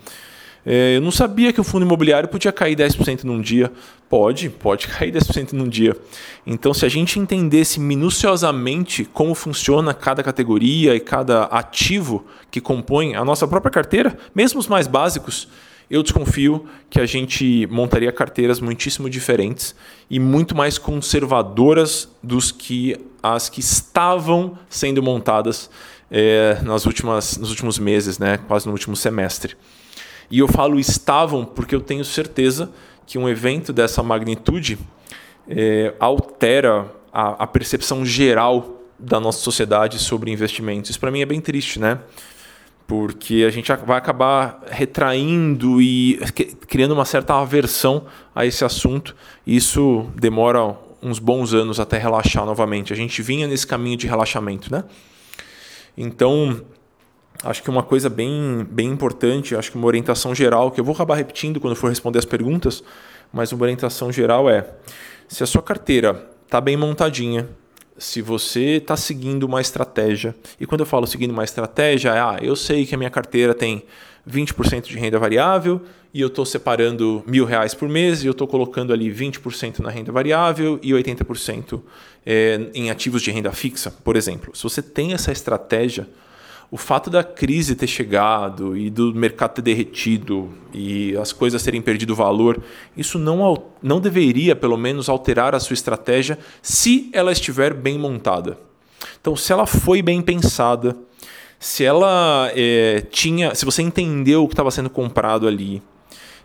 É, 0.70 0.98
eu 0.98 1.02
não 1.02 1.12
sabia 1.12 1.54
que 1.54 1.62
o 1.62 1.64
fundo 1.64 1.86
imobiliário 1.86 2.28
podia 2.28 2.52
cair 2.52 2.76
10% 2.76 3.24
num 3.24 3.40
dia. 3.40 3.72
Pode, 4.10 4.50
pode 4.50 4.86
cair 4.90 5.14
10% 5.14 5.54
num 5.54 5.70
dia. 5.70 5.96
Então, 6.46 6.74
se 6.74 6.86
a 6.86 6.90
gente 6.90 7.18
entendesse 7.18 7.80
minuciosamente 7.80 9.06
como 9.06 9.34
funciona 9.34 9.94
cada 9.94 10.22
categoria 10.22 10.94
e 10.94 11.00
cada 11.00 11.44
ativo 11.46 12.26
que 12.52 12.60
compõe 12.60 13.16
a 13.16 13.24
nossa 13.24 13.48
própria 13.48 13.72
carteira, 13.72 14.18
mesmo 14.36 14.60
os 14.60 14.68
mais 14.68 14.88
básicos, 14.88 15.48
eu 15.90 16.04
desconfio 16.04 16.66
que 16.90 17.00
a 17.00 17.06
gente 17.06 17.66
montaria 17.72 18.12
carteiras 18.12 18.60
muitíssimo 18.60 19.10
diferentes 19.10 19.74
e 20.10 20.20
muito 20.20 20.54
mais 20.54 20.78
conservadoras 20.78 22.10
dos 22.22 22.52
que 22.52 22.98
as 23.24 23.48
que 23.48 23.62
estavam 23.62 24.60
sendo 24.70 25.02
montadas 25.02 25.70
é, 26.10 26.60
nas 26.64 26.86
últimas, 26.86 27.38
nos 27.38 27.50
últimos 27.50 27.78
meses, 27.80 28.18
né? 28.18 28.38
quase 28.48 28.66
no 28.66 28.72
último 28.72 28.96
semestre. 28.96 29.56
E 30.30 30.40
eu 30.40 30.48
falo 30.48 30.80
estavam 30.80 31.46
porque 31.46 31.74
eu 31.74 31.82
tenho 31.82 32.04
certeza 32.04 32.70
que 33.06 33.18
um 33.18 33.30
evento 33.30 33.72
dessa 33.72 34.04
magnitude 34.04 34.78
é, 35.48 35.94
altera 36.00 36.92
a, 37.12 37.44
a, 37.44 37.48
percepção 37.48 38.06
geral 38.06 38.82
da 39.00 39.20
nossa 39.20 39.40
sociedade 39.40 39.98
sobre 39.98 40.30
investimentos. 40.30 40.90
Isso 40.90 41.00
para 41.00 41.12
mim 41.12 41.22
é 41.22 41.26
bem 41.26 41.40
triste, 41.40 41.80
né? 41.80 42.00
Porque 42.86 43.46
a 43.48 43.50
gente 43.50 43.72
vai 43.86 43.98
acabar 43.98 44.62
retraindo 44.70 45.82
e 45.82 46.20
criando 46.68 46.94
uma 46.94 47.06
certa 47.06 47.36
aversão 47.36 48.06
a 48.34 48.46
esse 48.46 48.64
assunto. 48.64 49.16
Isso 49.46 50.08
demora 50.16 50.76
uns 51.02 51.20
bons 51.20 51.54
anos 51.54 51.80
até 51.80 51.98
relaxar 51.98 52.46
novamente. 52.46 52.92
A 52.92 52.96
gente 52.96 53.22
vinha 53.22 53.48
nesse 53.48 53.68
caminho 53.68 53.98
de 53.98 54.08
relaxamento, 54.08 54.72
né? 54.72 54.84
Então, 55.98 56.62
acho 57.44 57.64
que 57.64 57.70
uma 57.70 57.82
coisa 57.82 58.10
bem, 58.10 58.66
bem 58.70 58.88
importante, 58.88 59.56
acho 59.56 59.72
que 59.72 59.78
uma 59.78 59.88
orientação 59.88 60.36
geral, 60.36 60.70
que 60.70 60.80
eu 60.80 60.86
vou 60.86 60.94
acabar 60.94 61.16
repetindo 61.16 61.60
quando 61.60 61.76
for 61.76 61.90
responder 61.90 62.20
as 62.20 62.26
perguntas, 62.26 62.84
mas 63.34 63.52
uma 63.52 63.64
orientação 63.64 64.12
geral 64.12 64.50
é: 64.50 64.70
se 65.28 65.44
a 65.44 65.48
sua 65.48 65.62
carteira 65.62 66.30
está 66.46 66.62
bem 66.62 66.78
montadinha, 66.78 67.50
se 67.98 68.22
você 68.22 68.78
está 68.78 68.96
seguindo 68.96 69.44
uma 69.44 69.62
estratégia, 69.62 70.36
e 70.60 70.66
quando 70.66 70.82
eu 70.82 70.86
falo 70.86 71.08
seguindo 71.08 71.32
uma 71.32 71.44
estratégia, 71.44 72.10
é, 72.10 72.20
ah, 72.20 72.38
eu 72.42 72.56
sei 72.56 72.86
que 72.86 72.96
a 72.96 72.98
minha 72.98 73.10
carteira 73.10 73.54
tem 73.54 73.84
20% 74.30 74.84
de 74.88 74.98
renda 74.98 75.18
variável 75.18 75.82
e 76.14 76.22
eu 76.22 76.28
estou 76.28 76.46
separando 76.46 77.24
mil 77.26 77.46
reais 77.46 77.74
por 77.74 77.88
mês 77.88 78.24
e 78.24 78.28
eu 78.28 78.32
estou 78.32 78.48
colocando 78.48 78.92
ali 78.92 79.12
20% 79.12 79.80
na 79.80 79.90
renda 79.90 80.12
variável 80.12 80.80
e 80.82 80.92
80% 80.92 81.82
é, 82.26 82.70
em 82.74 82.90
ativos 82.90 83.22
de 83.22 83.32
renda 83.32 83.52
fixa, 83.52 83.92
por 84.04 84.16
exemplo. 84.16 84.56
Se 84.56 84.64
você 84.64 84.82
tem 84.82 85.14
essa 85.14 85.32
estratégia, 85.32 86.08
o 86.70 86.78
fato 86.78 87.10
da 87.10 87.24
crise 87.24 87.76
ter 87.76 87.88
chegado 87.88 88.76
e 88.76 88.90
do 88.90 89.14
mercado 89.16 89.54
ter 89.56 89.62
derretido 89.62 90.50
e 90.74 91.16
as 91.16 91.32
coisas 91.32 91.64
terem 91.64 91.82
perdido 91.82 92.14
valor, 92.14 92.62
isso 92.96 93.18
não, 93.18 93.64
não 93.82 94.02
deveria, 94.02 94.56
pelo 94.56 94.76
menos, 94.76 95.08
alterar 95.08 95.56
a 95.56 95.60
sua 95.60 95.74
estratégia 95.74 96.38
se 96.62 97.10
ela 97.14 97.32
estiver 97.32 97.74
bem 97.74 97.98
montada. 97.98 98.58
Então, 99.20 99.36
se 99.36 99.54
ela 99.54 99.66
foi 99.66 100.02
bem 100.02 100.22
pensada, 100.22 100.96
se 101.58 101.86
ela 101.86 102.52
é, 102.54 103.02
tinha, 103.10 103.56
se 103.56 103.64
você 103.64 103.82
entendeu 103.82 104.44
o 104.44 104.48
que 104.48 104.54
estava 104.54 104.70
sendo 104.70 104.90
comprado 104.90 105.48
ali, 105.48 105.82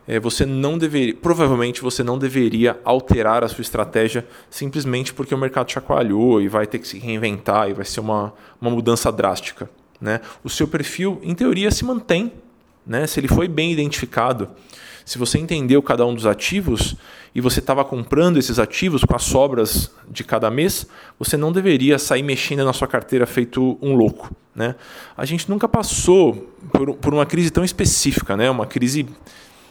é, 0.07 0.19
você 0.21 0.47
não 0.47 0.79
deveria, 0.79 1.15
provavelmente 1.15 1.83
você 1.83 2.03
não 2.03 2.19
deveria 2.19 2.79
alterar 2.85 3.45
a 3.45 3.49
sua 3.49 3.63
estratégia 3.63 4.27
simplesmente 4.51 5.13
porque 5.13 5.35
o 5.35 5.39
mercado 5.39 5.71
chacoalhou 5.71 6.41
e 6.41 6.49
vai 6.49 6.67
ter 6.67 6.79
que 6.79 6.89
se 6.89 6.99
reinventar 6.99 7.69
e 7.71 7.73
vai 7.73 7.85
ser 7.85 8.01
uma, 8.01 8.33
uma 8.61 8.71
mudança 8.71 9.11
drástica. 9.13 9.69
Né? 10.03 10.21
O 10.43 10.51
seu 10.51 10.67
perfil, 10.67 11.21
em 11.23 11.33
teoria, 11.33 11.71
se 11.71 11.85
mantém. 11.85 12.33
Né? 12.85 13.07
Se 13.07 13.21
ele 13.21 13.29
foi 13.29 13.47
bem 13.47 13.71
identificado, 13.71 14.51
se 15.05 15.17
você 15.17 15.39
entendeu 15.39 15.81
cada 15.81 16.05
um 16.05 16.13
dos 16.13 16.27
ativos 16.27 16.97
e 17.33 17.41
você 17.41 17.61
estava 17.61 17.85
comprando 17.85 18.37
esses 18.37 18.59
ativos 18.59 19.05
com 19.05 19.15
as 19.15 19.23
sobras 19.23 19.93
de 20.11 20.25
cada 20.25 20.51
mês, 20.51 20.87
você 21.19 21.37
não 21.37 21.53
deveria 21.53 22.01
sair 22.01 22.25
mexendo 22.25 22.65
na 22.65 22.73
sua 22.73 22.89
carteira 22.89 23.27
feito 23.27 23.79
um 23.81 23.95
louco. 23.95 24.35
Né? 24.55 24.75
A 25.17 25.25
gente 25.25 25.49
nunca 25.49 25.69
passou 25.69 26.53
por, 26.73 26.95
por 26.97 27.15
uma 27.15 27.25
crise 27.25 27.51
tão 27.51 27.65
específica, 27.65 28.37
né? 28.37 28.51
uma 28.51 28.67
crise 28.67 29.07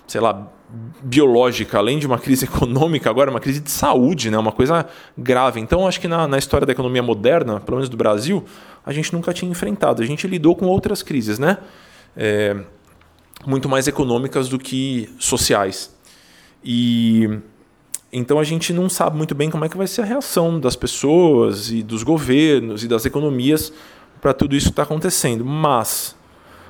sei 0.08 0.20
lá, 0.20 0.46
biológica, 1.02 1.78
além 1.78 1.98
de 1.98 2.06
uma 2.06 2.20
crise 2.20 2.44
econômica, 2.46 3.10
agora 3.10 3.32
uma 3.32 3.40
crise 3.40 3.62
de 3.62 3.72
saúde, 3.72 4.30
né? 4.30 4.38
uma 4.38 4.52
coisa 4.52 4.86
grave. 5.18 5.60
Então, 5.62 5.88
acho 5.88 6.02
que 6.02 6.08
na, 6.08 6.28
na 6.28 6.38
história 6.38 6.66
da 6.66 6.74
economia 6.74 7.02
moderna, 7.02 7.62
pelo 7.62 7.78
menos 7.78 7.88
do 7.88 7.96
Brasil, 7.96 8.44
a 8.86 8.92
gente 8.92 9.14
nunca 9.14 9.34
tinha 9.34 9.50
enfrentado. 9.50 10.02
A 10.02 10.06
gente 10.06 10.28
lidou 10.28 10.56
com 10.56 10.66
outras 10.66 11.04
crises, 11.04 11.38
né? 11.38 11.58
É, 12.16 12.58
muito 13.46 13.70
mais 13.70 13.88
econômicas 13.88 14.50
do 14.50 14.58
que 14.58 15.10
sociais. 15.20 15.96
E 16.64 17.40
então 18.14 18.40
a 18.40 18.44
gente 18.44 18.74
não 18.74 18.90
sabe 18.90 19.16
muito 19.16 19.34
bem 19.34 19.50
como 19.50 19.64
é 19.64 19.70
que 19.70 19.78
vai 19.78 19.88
ser 19.88 20.02
a 20.02 20.06
reação 20.06 20.60
das 20.60 20.76
pessoas 20.76 21.72
e 21.72 21.82
dos 21.82 22.04
governos 22.04 22.84
e 22.84 22.88
das 22.88 23.06
economias 23.06 23.72
para 24.20 24.34
tudo 24.34 24.56
isso 24.56 24.68
que 24.68 24.74
está 24.74 24.84
acontecendo. 24.84 25.46
Mas 25.46 26.16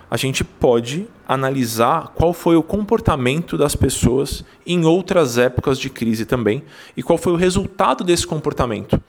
a 0.09 0.17
gente 0.17 0.43
pode 0.43 1.07
analisar 1.27 2.09
qual 2.15 2.33
foi 2.33 2.55
o 2.55 2.63
comportamento 2.63 3.57
das 3.57 3.75
pessoas 3.75 4.43
em 4.65 4.85
outras 4.85 5.37
épocas 5.37 5.79
de 5.79 5.89
crise 5.89 6.25
também 6.25 6.63
e 6.95 7.01
qual 7.01 7.17
foi 7.17 7.33
o 7.33 7.37
resultado 7.37 8.03
desse 8.03 8.27
comportamento. 8.27 9.01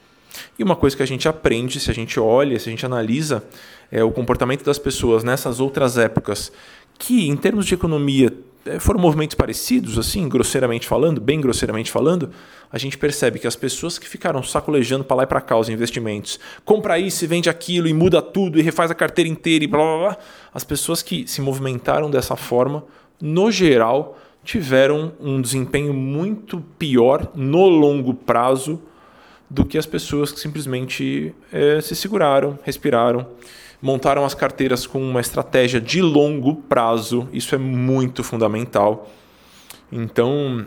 E 0.59 0.62
uma 0.62 0.76
coisa 0.76 0.97
que 0.97 1.02
a 1.02 1.06
gente 1.06 1.28
aprende, 1.28 1.80
se 1.80 1.90
a 1.90 1.94
gente 1.94 2.21
olha, 2.21 2.59
se 2.59 2.68
a 2.68 2.71
gente 2.71 2.85
analisa 2.85 3.42
é, 3.90 4.04
o 4.04 4.11
comportamento 4.11 4.64
das 4.64 4.78
pessoas 4.78 5.25
nessas 5.25 5.61
outras 5.61 5.97
épocas, 5.97 6.52
que 6.99 7.28
em 7.28 7.37
termos 7.37 7.66
de 7.66 7.75
economia 7.75 8.32
é, 8.64 8.78
foram 8.78 9.00
movimentos 9.00 9.35
parecidos, 9.35 9.99
assim, 9.99 10.28
grosseiramente 10.28 10.87
falando, 10.87 11.21
bem 11.21 11.40
grosseiramente 11.40 11.90
falando, 11.90 12.30
a 12.71 12.78
gente 12.78 12.97
percebe 12.97 13.38
que 13.38 13.47
as 13.47 13.56
pessoas 13.56 13.99
que 13.99 14.09
ficaram 14.09 14.42
sacolejando 14.42 15.04
para 15.04 15.16
lá 15.16 15.23
e 15.25 15.26
para 15.26 15.40
cá 15.40 15.59
os 15.59 15.68
investimentos, 15.68 16.38
compra 16.64 16.99
isso 16.99 17.25
e 17.25 17.26
vende 17.26 17.50
aquilo 17.50 17.88
e 17.88 17.92
muda 17.92 18.23
tudo 18.23 18.59
e 18.59 18.62
refaz 18.62 18.90
a 18.90 18.94
carteira 18.94 19.28
inteira 19.28 19.64
e 19.64 19.66
blá 19.66 19.80
blá 19.80 19.99
blá, 19.99 20.18
as 20.54 20.64
pessoas 20.64 21.02
que 21.02 21.26
se 21.26 21.40
movimentaram 21.40 22.11
dessa 22.11 22.37
forma, 22.37 22.85
no 23.21 23.50
geral, 23.50 24.18
tiveram 24.44 25.12
um 25.21 25.40
desempenho 25.40 25.92
muito 25.94 26.61
pior 26.78 27.32
no 27.35 27.68
longo 27.68 28.14
prazo 28.14 28.80
do 29.52 29.66
que 29.66 29.76
as 29.76 29.85
pessoas 29.85 30.32
que 30.32 30.40
simplesmente 30.40 31.35
é, 31.52 31.80
se 31.80 31.94
seguraram, 31.94 32.59
respiraram 32.64 33.26
montaram 33.82 34.25
as 34.25 34.32
carteiras 34.32 34.87
com 34.87 35.02
uma 35.02 35.21
estratégia 35.21 35.80
de 35.80 36.00
longo 36.00 36.54
prazo. 36.54 37.28
Isso 37.32 37.52
é 37.54 37.59
muito 37.59 38.23
fundamental. 38.23 39.11
Então, 39.90 40.64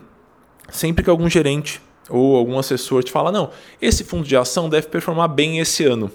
sempre 0.70 1.02
que 1.02 1.10
algum 1.10 1.30
gerente 1.30 1.82
ou 2.10 2.36
algum 2.36 2.60
assessor 2.60 3.04
te 3.04 3.12
fala, 3.12 3.32
não, 3.32 3.50
esse 3.82 4.04
fundo 4.04 4.28
de 4.28 4.36
ação 4.36 4.70
deve 4.70 4.88
performar 4.88 5.30
bem 5.30 5.60
esse 5.60 5.86
ano, 5.86 6.12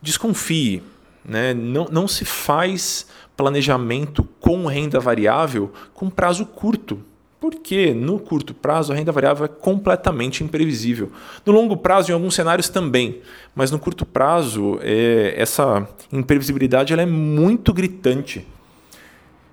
desconfie. 0.00 0.82
Né? 1.22 1.52
Não, 1.52 1.84
não 1.92 2.08
se 2.08 2.24
faz 2.24 3.06
planejamento 3.36 4.24
com 4.40 4.66
renda 4.66 4.98
variável 4.98 5.70
com 5.92 6.08
prazo 6.08 6.46
curto. 6.46 7.04
Porque 7.40 7.94
no 7.94 8.18
curto 8.18 8.52
prazo 8.52 8.92
a 8.92 8.96
renda 8.96 9.12
variável 9.12 9.44
é 9.44 9.48
completamente 9.48 10.42
imprevisível. 10.42 11.12
No 11.46 11.52
longo 11.52 11.76
prazo, 11.76 12.10
em 12.10 12.14
alguns 12.14 12.34
cenários 12.34 12.68
também, 12.68 13.20
mas 13.54 13.70
no 13.70 13.78
curto 13.78 14.04
prazo 14.04 14.78
é, 14.82 15.34
essa 15.36 15.88
imprevisibilidade 16.12 16.92
ela 16.92 17.02
é 17.02 17.06
muito 17.06 17.72
gritante. 17.72 18.44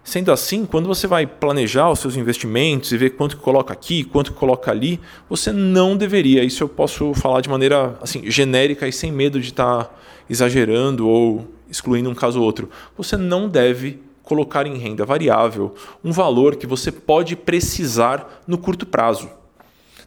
Sendo 0.04 0.32
assim, 0.32 0.66
quando 0.66 0.88
você 0.88 1.08
vai 1.08 1.26
planejar 1.26 1.90
os 1.90 2.00
seus 2.00 2.16
investimentos 2.16 2.92
e 2.92 2.98
ver 2.98 3.12
quanto 3.12 3.38
que 3.38 3.44
coloca 3.44 3.74
aqui, 3.74 4.04
quanto 4.04 4.34
que 4.34 4.38
coloca 4.38 4.70
ali, 4.70 5.00
você 5.28 5.52
não 5.52 5.98
deveria. 5.98 6.44
Isso 6.44 6.64
eu 6.64 6.70
posso 6.70 7.14
falar 7.16 7.42
de 7.42 7.50
maneira 7.50 7.98
assim 8.02 8.30
genérica 8.30 8.88
e 8.88 8.92
sem 8.92 9.12
medo 9.12 9.40
de 9.40 9.48
estar 9.48 10.00
exagerando 10.30 11.08
ou 11.08 11.48
excluindo 11.68 12.10
um 12.10 12.16
caso 12.16 12.40
ou 12.40 12.46
outro. 12.46 12.70
Você 12.96 13.18
não 13.18 13.50
deve 13.50 14.00
colocar 14.26 14.68
em 14.68 14.78
renda 14.78 15.06
variável 15.06 15.74
um 16.04 16.12
valor 16.12 16.56
que 16.56 16.68
você 16.68 16.92
pode 16.92 17.36
precisar 17.36 18.44
no 18.46 18.58
curto 18.58 18.86
prazo. 18.86 19.30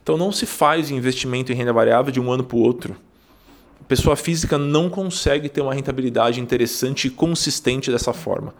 Então 0.03 0.17
não 0.17 0.31
se 0.31 0.45
faz 0.45 0.91
investimento 0.91 1.51
em 1.51 1.55
renda 1.55 1.73
variável 1.73 2.11
de 2.11 2.19
um 2.19 2.31
ano 2.31 2.43
para 2.43 2.57
o 2.57 2.61
outro. 2.61 2.95
A 3.79 3.83
pessoa 3.85 4.15
física 4.15 4.57
não 4.57 4.89
consegue 4.89 5.49
ter 5.49 5.61
uma 5.61 5.73
rentabilidade 5.73 6.39
interessante 6.39 7.07
e 7.07 7.11
consistente 7.11 7.89
dessa 7.89 8.13
forma. 8.13 8.53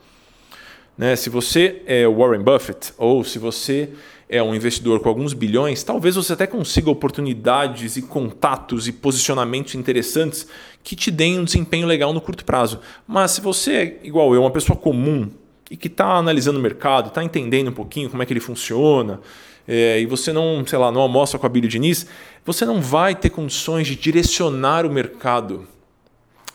Né? 0.98 1.16
Se 1.16 1.30
você 1.30 1.82
é 1.86 2.08
Warren 2.08 2.42
Buffett 2.42 2.94
ou 2.98 3.24
se 3.24 3.38
você 3.38 3.90
é 4.28 4.44
um 4.44 4.54
investidor 4.54 5.00
com 5.00 5.10
alguns 5.10 5.34
bilhões, 5.34 5.82
talvez 5.82 6.16
você 6.16 6.34
até 6.34 6.46
consiga 6.46 6.92
oportunidades 6.92 7.98
e 7.98 8.04
contatos 8.04 8.88
e 8.88 8.92
posicionamentos 8.92 9.74
interessantes 9.74 10.46
que 10.84 10.96
te 10.96 11.10
deem 11.10 11.40
um 11.40 11.44
desempenho 11.44 11.88
legal 11.88 12.14
no 12.14 12.22
curto 12.22 12.46
prazo. 12.46 12.80
Mas 13.08 13.32
se 13.32 13.42
você 13.42 13.74
é 13.74 14.00
igual 14.04 14.36
eu, 14.36 14.42
uma 14.42 14.52
pessoa 14.52 14.78
comum, 14.78 15.32
e 15.70 15.78
que 15.78 15.88
está 15.88 16.14
analisando 16.14 16.60
o 16.60 16.62
mercado, 16.62 17.10
está 17.10 17.24
entendendo 17.24 17.70
um 17.70 17.74
pouquinho 17.74 18.10
como 18.10 18.24
é 18.24 18.26
que 18.26 18.34
ele 18.34 18.40
funciona, 18.40 19.20
é, 19.68 20.00
e 20.00 20.06
você 20.08 20.34
não, 20.34 20.66
sei 20.66 20.80
lá, 20.80 20.92
não 20.92 21.02
almoça 21.02 21.38
com 21.38 21.46
a 21.46 21.50
Billy 21.50 21.68
Diniz, 21.68 22.08
você 22.44 22.66
não 22.66 22.82
vai 22.82 23.14
ter 23.14 23.30
condições 23.30 23.86
de 23.86 23.96
direcionar 23.96 24.86
o 24.86 24.90
mercado. 24.90 25.68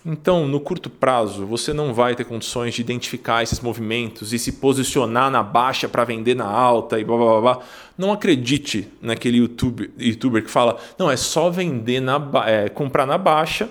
Então, 0.05 0.47
no 0.47 0.61
curto 0.61 0.91
prazo, 0.91 1.47
você 1.47 1.73
não 1.73 1.95
vai 1.95 2.15
ter 2.15 2.25
condições 2.25 2.75
de 2.75 2.83
identificar 2.83 3.43
esses 3.43 3.61
movimentos 3.61 4.35
e 4.35 4.39
se 4.39 4.53
posicionar 4.53 5.31
na 5.31 5.43
baixa 5.43 5.89
para 5.89 6.05
vender 6.05 6.35
na 6.35 6.45
alta 6.45 6.99
e 6.99 7.05
blá 7.05 7.17
blá 7.17 7.41
blá. 7.41 7.59
Não 7.97 8.13
acredite 8.13 8.89
naquele 9.01 9.39
YouTube, 9.39 9.91
youtuber 9.99 10.45
que 10.45 10.51
fala, 10.51 10.77
não, 10.99 11.11
é 11.11 11.17
só 11.17 11.49
vender 11.49 12.01
na 12.01 12.21
é, 12.47 12.69
comprar 12.69 13.07
na 13.07 13.17
baixa 13.17 13.71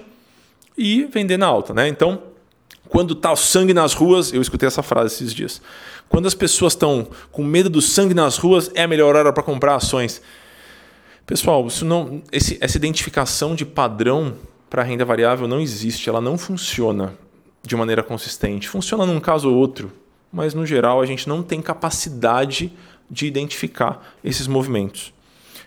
e 0.75 1.03
vender 1.03 1.37
na 1.37 1.45
alta. 1.45 1.71
Né? 1.71 1.87
Então, 1.87 2.19
quando 2.93 3.13
está 3.13 3.31
o 3.31 3.35
sangue 3.35 3.73
nas 3.73 3.95
ruas, 3.95 4.31
eu 4.31 4.39
escutei 4.39 4.67
essa 4.67 4.83
frase 4.83 5.15
esses 5.15 5.33
dias. 5.33 5.59
Quando 6.07 6.27
as 6.27 6.35
pessoas 6.35 6.73
estão 6.73 7.07
com 7.31 7.43
medo 7.43 7.67
do 7.67 7.81
sangue 7.81 8.13
nas 8.13 8.37
ruas, 8.37 8.69
é 8.75 8.83
a 8.83 8.87
melhor 8.87 9.15
hora 9.15 9.33
para 9.33 9.41
comprar 9.41 9.73
ações. 9.73 10.21
Pessoal, 11.25 11.65
isso 11.65 11.83
não, 11.85 12.21
esse, 12.31 12.55
essa 12.61 12.77
identificação 12.77 13.55
de 13.55 13.65
padrão 13.65 14.35
para 14.69 14.83
renda 14.83 15.03
variável 15.03 15.47
não 15.47 15.59
existe, 15.59 16.07
ela 16.07 16.21
não 16.21 16.37
funciona 16.37 17.15
de 17.63 17.75
maneira 17.75 18.03
consistente. 18.03 18.69
Funciona 18.69 19.07
num 19.07 19.19
caso 19.19 19.49
ou 19.49 19.55
outro, 19.55 19.91
mas 20.31 20.53
no 20.53 20.63
geral 20.63 21.01
a 21.01 21.05
gente 21.07 21.27
não 21.27 21.41
tem 21.41 21.63
capacidade 21.63 22.71
de 23.09 23.25
identificar 23.25 24.13
esses 24.23 24.45
movimentos. 24.45 25.11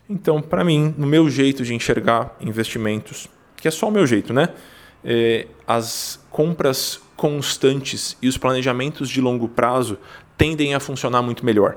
Então, 0.08 0.40
para 0.40 0.62
mim, 0.62 0.94
no 0.96 1.08
meu 1.08 1.28
jeito 1.28 1.64
de 1.64 1.74
enxergar 1.74 2.36
investimentos, 2.40 3.26
que 3.56 3.66
é 3.66 3.70
só 3.72 3.88
o 3.88 3.90
meu 3.90 4.06
jeito, 4.06 4.32
né? 4.32 4.50
É, 5.04 5.48
as 5.66 6.20
compras 6.30 7.00
constantes 7.16 8.16
e 8.20 8.28
os 8.28 8.36
planejamentos 8.36 9.08
de 9.08 9.20
longo 9.20 9.48
prazo 9.48 9.98
tendem 10.36 10.74
a 10.74 10.80
funcionar 10.80 11.22
muito 11.22 11.44
melhor. 11.44 11.76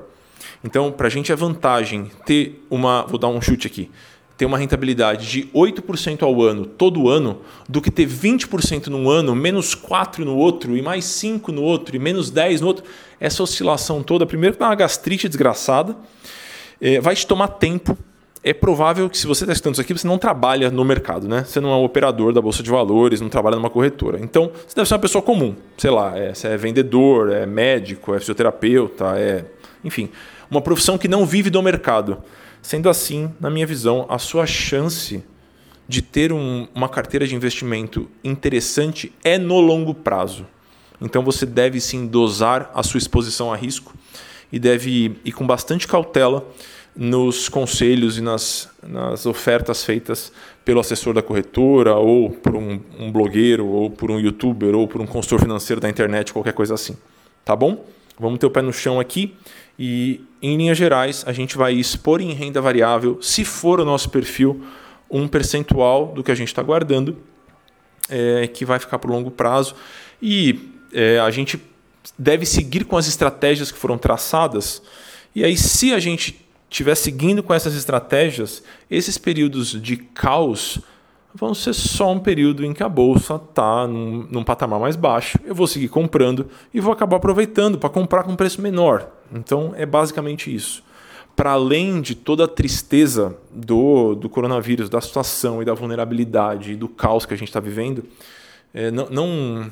Então, 0.63 0.91
para 0.91 1.07
a 1.07 1.09
gente 1.09 1.31
é 1.31 1.35
vantagem 1.35 2.11
ter 2.25 2.65
uma, 2.69 3.03
vou 3.03 3.17
dar 3.17 3.29
um 3.29 3.41
chute 3.41 3.67
aqui, 3.67 3.89
ter 4.37 4.45
uma 4.45 4.57
rentabilidade 4.57 5.29
de 5.29 5.43
8% 5.53 6.23
ao 6.23 6.41
ano, 6.41 6.65
todo 6.65 7.09
ano, 7.09 7.41
do 7.67 7.81
que 7.81 7.91
ter 7.91 8.07
20% 8.07 8.87
num 8.87 9.09
ano, 9.09 9.35
menos 9.35 9.75
4% 9.75 10.19
no 10.19 10.35
outro, 10.35 10.77
e 10.77 10.81
mais 10.81 11.05
5% 11.05 11.49
no 11.49 11.61
outro, 11.61 11.95
e 11.95 11.99
menos 11.99 12.31
10% 12.31 12.61
no 12.61 12.67
outro. 12.67 12.85
Essa 13.19 13.43
oscilação 13.43 14.01
toda, 14.01 14.25
primeiro, 14.25 14.57
dá 14.57 14.67
uma 14.67 14.75
gastrite 14.75 15.27
desgraçada, 15.27 15.95
é, 16.79 17.01
vai 17.01 17.15
te 17.15 17.27
tomar 17.27 17.49
tempo 17.49 17.97
é 18.43 18.53
provável 18.53 19.09
que 19.09 19.17
se 19.17 19.27
você 19.27 19.43
está 19.43 19.53
estudando 19.53 19.73
isso 19.73 19.81
aqui, 19.81 19.93
você 19.93 20.07
não 20.07 20.17
trabalha 20.17 20.71
no 20.71 20.85
mercado, 20.85 21.27
né? 21.27 21.43
Você 21.43 21.59
não 21.59 21.71
é 21.71 21.75
um 21.75 21.83
operador 21.83 22.31
da 22.31 22.41
Bolsa 22.41 22.63
de 22.63 22.69
Valores, 22.69 23.19
não 23.19 23.29
trabalha 23.29 23.57
numa 23.57 23.69
corretora. 23.69 24.19
Então, 24.21 24.51
você 24.65 24.75
deve 24.75 24.87
ser 24.87 24.93
uma 24.93 24.99
pessoa 24.99 25.21
comum. 25.21 25.55
Sei 25.77 25.89
lá, 25.89 26.17
é, 26.17 26.33
você 26.33 26.47
é 26.47 26.57
vendedor, 26.57 27.31
é 27.31 27.45
médico, 27.45 28.15
é 28.15 28.19
fisioterapeuta, 28.19 29.17
é. 29.17 29.45
Enfim, 29.83 30.09
uma 30.49 30.61
profissão 30.61 30.97
que 30.97 31.07
não 31.07 31.25
vive 31.25 31.49
do 31.49 31.61
mercado. 31.61 32.23
Sendo 32.61 32.89
assim, 32.89 33.31
na 33.39 33.49
minha 33.49 33.67
visão, 33.67 34.05
a 34.09 34.17
sua 34.17 34.45
chance 34.45 35.23
de 35.87 36.01
ter 36.01 36.31
um, 36.31 36.67
uma 36.73 36.87
carteira 36.87 37.25
de 37.27 37.35
investimento 37.35 38.09
interessante 38.23 39.11
é 39.23 39.37
no 39.37 39.59
longo 39.59 39.93
prazo. 39.93 40.45
Então 41.01 41.23
você 41.23 41.45
deve 41.45 41.79
sim 41.79 42.05
dosar 42.05 42.69
a 42.73 42.83
sua 42.83 42.97
exposição 42.97 43.51
a 43.51 43.55
risco 43.55 43.93
e 44.51 44.59
deve 44.59 45.15
ir 45.23 45.31
com 45.31 45.47
bastante 45.47 45.87
cautela 45.87 46.45
nos 46.95 47.47
conselhos 47.47 48.17
e 48.17 48.21
nas, 48.21 48.69
nas 48.83 49.25
ofertas 49.25 49.83
feitas 49.83 50.31
pelo 50.65 50.79
assessor 50.79 51.13
da 51.13 51.21
corretora, 51.21 51.95
ou 51.95 52.29
por 52.29 52.55
um, 52.55 52.79
um 52.99 53.11
blogueiro, 53.11 53.65
ou 53.65 53.89
por 53.89 54.11
um 54.11 54.19
youtuber, 54.19 54.75
ou 54.75 54.87
por 54.87 55.01
um 55.01 55.07
consultor 55.07 55.39
financeiro 55.39 55.81
da 55.81 55.89
internet, 55.89 56.33
qualquer 56.33 56.53
coisa 56.53 56.73
assim. 56.73 56.97
Tá 57.45 57.55
bom? 57.55 57.85
Vamos 58.19 58.37
ter 58.39 58.45
o 58.45 58.51
pé 58.51 58.61
no 58.61 58.73
chão 58.73 58.99
aqui 58.99 59.33
e, 59.77 60.21
em 60.41 60.57
linhas 60.57 60.77
gerais, 60.77 61.23
a 61.25 61.31
gente 61.31 61.57
vai 61.57 61.73
expor 61.73 62.19
em 62.19 62.33
renda 62.33 62.59
variável, 62.61 63.17
se 63.21 63.45
for 63.45 63.79
o 63.79 63.85
nosso 63.85 64.09
perfil, 64.09 64.61
um 65.09 65.27
percentual 65.27 66.07
do 66.07 66.21
que 66.21 66.31
a 66.31 66.35
gente 66.35 66.49
está 66.49 66.61
guardando, 66.61 67.17
é, 68.09 68.45
que 68.47 68.65
vai 68.65 68.77
ficar 68.77 68.99
por 68.99 69.09
longo 69.09 69.31
prazo. 69.31 69.73
E 70.21 70.69
é, 70.93 71.19
a 71.19 71.31
gente 71.31 71.59
deve 72.17 72.45
seguir 72.45 72.83
com 72.83 72.97
as 72.97 73.07
estratégias 73.07 73.71
que 73.71 73.77
foram 73.77 73.97
traçadas. 73.97 74.81
E 75.33 75.43
aí, 75.43 75.55
se 75.55 75.93
a 75.93 75.99
gente 75.99 76.45
estiver 76.69 76.95
seguindo 76.95 77.41
com 77.41 77.53
essas 77.53 77.75
estratégias, 77.75 78.63
esses 78.89 79.17
períodos 79.17 79.69
de 79.81 79.97
caos 79.97 80.79
vão 81.33 81.53
ser 81.53 81.73
só 81.73 82.11
um 82.11 82.19
período 82.19 82.65
em 82.65 82.73
que 82.73 82.83
a 82.83 82.89
bolsa 82.89 83.35
está 83.35 83.87
num, 83.87 84.27
num, 84.29 84.43
patamar 84.43 84.79
mais 84.79 84.95
baixo. 84.95 85.37
Eu 85.45 85.53
vou 85.53 85.67
seguir 85.67 85.87
comprando 85.87 86.47
e 86.73 86.79
vou 86.79 86.91
acabar 86.91 87.17
aproveitando 87.17 87.77
para 87.77 87.89
comprar 87.89 88.23
com 88.23 88.35
preço 88.35 88.61
menor. 88.61 89.09
Então 89.31 89.73
é 89.75 89.85
basicamente 89.85 90.53
isso. 90.53 90.83
Para 91.35 91.51
além 91.51 92.01
de 92.01 92.15
toda 92.15 92.45
a 92.45 92.47
tristeza 92.47 93.37
do, 93.51 94.15
do 94.15 94.29
coronavírus, 94.29 94.89
da 94.89 94.99
situação 94.99 95.61
e 95.61 95.65
da 95.65 95.73
vulnerabilidade 95.73 96.73
e 96.73 96.75
do 96.75 96.89
caos 96.89 97.25
que 97.25 97.33
a 97.33 97.37
gente 97.37 97.47
está 97.47 97.59
vivendo, 97.59 98.03
é, 98.73 98.91
não, 98.91 99.07
não 99.09 99.71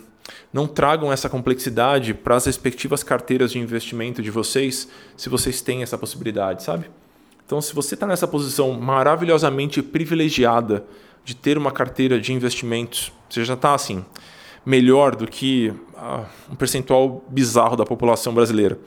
não 0.51 0.67
tragam 0.67 1.11
essa 1.11 1.29
complexidade 1.29 2.13
para 2.13 2.35
as 2.35 2.45
respectivas 2.45 3.03
carteiras 3.03 3.51
de 3.51 3.59
investimento 3.59 4.21
de 4.21 4.31
vocês, 4.31 4.87
se 5.15 5.29
vocês 5.29 5.61
têm 5.61 5.83
essa 5.83 5.97
possibilidade, 5.97 6.63
sabe? 6.63 6.89
Então, 7.45 7.61
se 7.61 7.73
você 7.73 7.93
está 7.93 8.05
nessa 8.05 8.27
posição 8.27 8.73
maravilhosamente 8.73 9.81
privilegiada 9.81 10.85
de 11.23 11.35
ter 11.35 11.57
uma 11.57 11.71
carteira 11.71 12.19
de 12.19 12.33
investimentos, 12.33 13.11
você 13.29 13.45
já 13.45 13.53
está 13.53 13.73
assim, 13.73 14.03
melhor 14.65 15.15
do 15.15 15.25
que 15.25 15.73
uh, 15.93 16.25
um 16.51 16.55
percentual 16.55 17.23
bizarro 17.29 17.77
da 17.77 17.85
população 17.85 18.33
brasileira. 18.33 18.77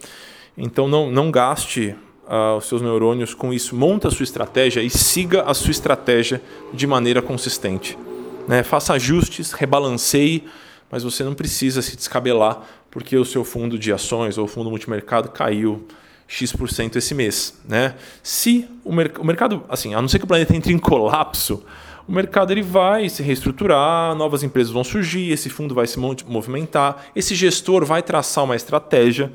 Então, 0.58 0.86
não, 0.86 1.10
não 1.10 1.30
gaste 1.30 1.96
uh, 2.26 2.56
os 2.58 2.66
seus 2.66 2.82
neurônios 2.82 3.32
com 3.32 3.52
isso. 3.52 3.74
Monta 3.74 4.08
a 4.08 4.10
sua 4.10 4.24
estratégia 4.24 4.82
e 4.82 4.90
siga 4.90 5.42
a 5.42 5.54
sua 5.54 5.70
estratégia 5.70 6.42
de 6.72 6.86
maneira 6.86 7.22
consistente. 7.22 7.98
Né? 8.46 8.62
Faça 8.62 8.92
ajustes, 8.92 9.52
rebalanceie 9.52 10.44
mas 10.90 11.02
você 11.02 11.22
não 11.22 11.34
precisa 11.34 11.80
se 11.82 11.96
descabelar 11.96 12.62
porque 12.90 13.16
o 13.16 13.24
seu 13.24 13.44
fundo 13.44 13.78
de 13.78 13.92
ações 13.92 14.36
ou 14.36 14.46
fundo 14.46 14.70
multimercado 14.70 15.28
caiu 15.28 15.86
X% 16.26 16.96
esse 16.96 17.14
mês. 17.14 17.58
Né? 17.68 17.94
Se 18.22 18.66
o, 18.84 18.90
o 18.90 19.24
mercado, 19.24 19.64
assim, 19.68 19.94
a 19.94 20.00
não 20.00 20.08
ser 20.08 20.18
que 20.18 20.24
o 20.24 20.28
planeta 20.28 20.56
entre 20.56 20.72
em 20.72 20.78
colapso, 20.78 21.64
o 22.06 22.12
mercado 22.12 22.52
ele 22.52 22.62
vai 22.62 23.08
se 23.08 23.22
reestruturar, 23.22 24.14
novas 24.14 24.42
empresas 24.42 24.72
vão 24.72 24.82
surgir, 24.82 25.30
esse 25.30 25.48
fundo 25.50 25.74
vai 25.74 25.86
se 25.86 25.98
movimentar, 25.98 27.06
esse 27.14 27.34
gestor 27.34 27.84
vai 27.84 28.02
traçar 28.02 28.44
uma 28.44 28.56
estratégia 28.56 29.32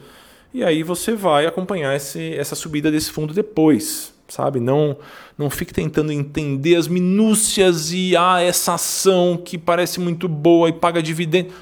e 0.53 0.63
aí 0.63 0.83
você 0.83 1.13
vai 1.13 1.45
acompanhar 1.45 1.95
esse, 1.95 2.33
essa 2.33 2.55
subida 2.55 2.89
desse 2.89 3.11
fundo 3.11 3.33
depois 3.33 4.14
sabe? 4.27 4.59
Não 4.59 4.97
não 5.37 5.49
fique 5.49 5.73
tentando 5.73 6.11
entender 6.11 6.75
as 6.75 6.87
minúcias 6.87 7.91
e 7.91 8.15
ah, 8.15 8.41
essa 8.41 8.75
ação 8.75 9.37
que 9.43 9.57
parece 9.57 9.99
muito 9.99 10.27
boa 10.27 10.69
e 10.69 10.73
paga 10.73 11.01
dividendo. 11.01 11.53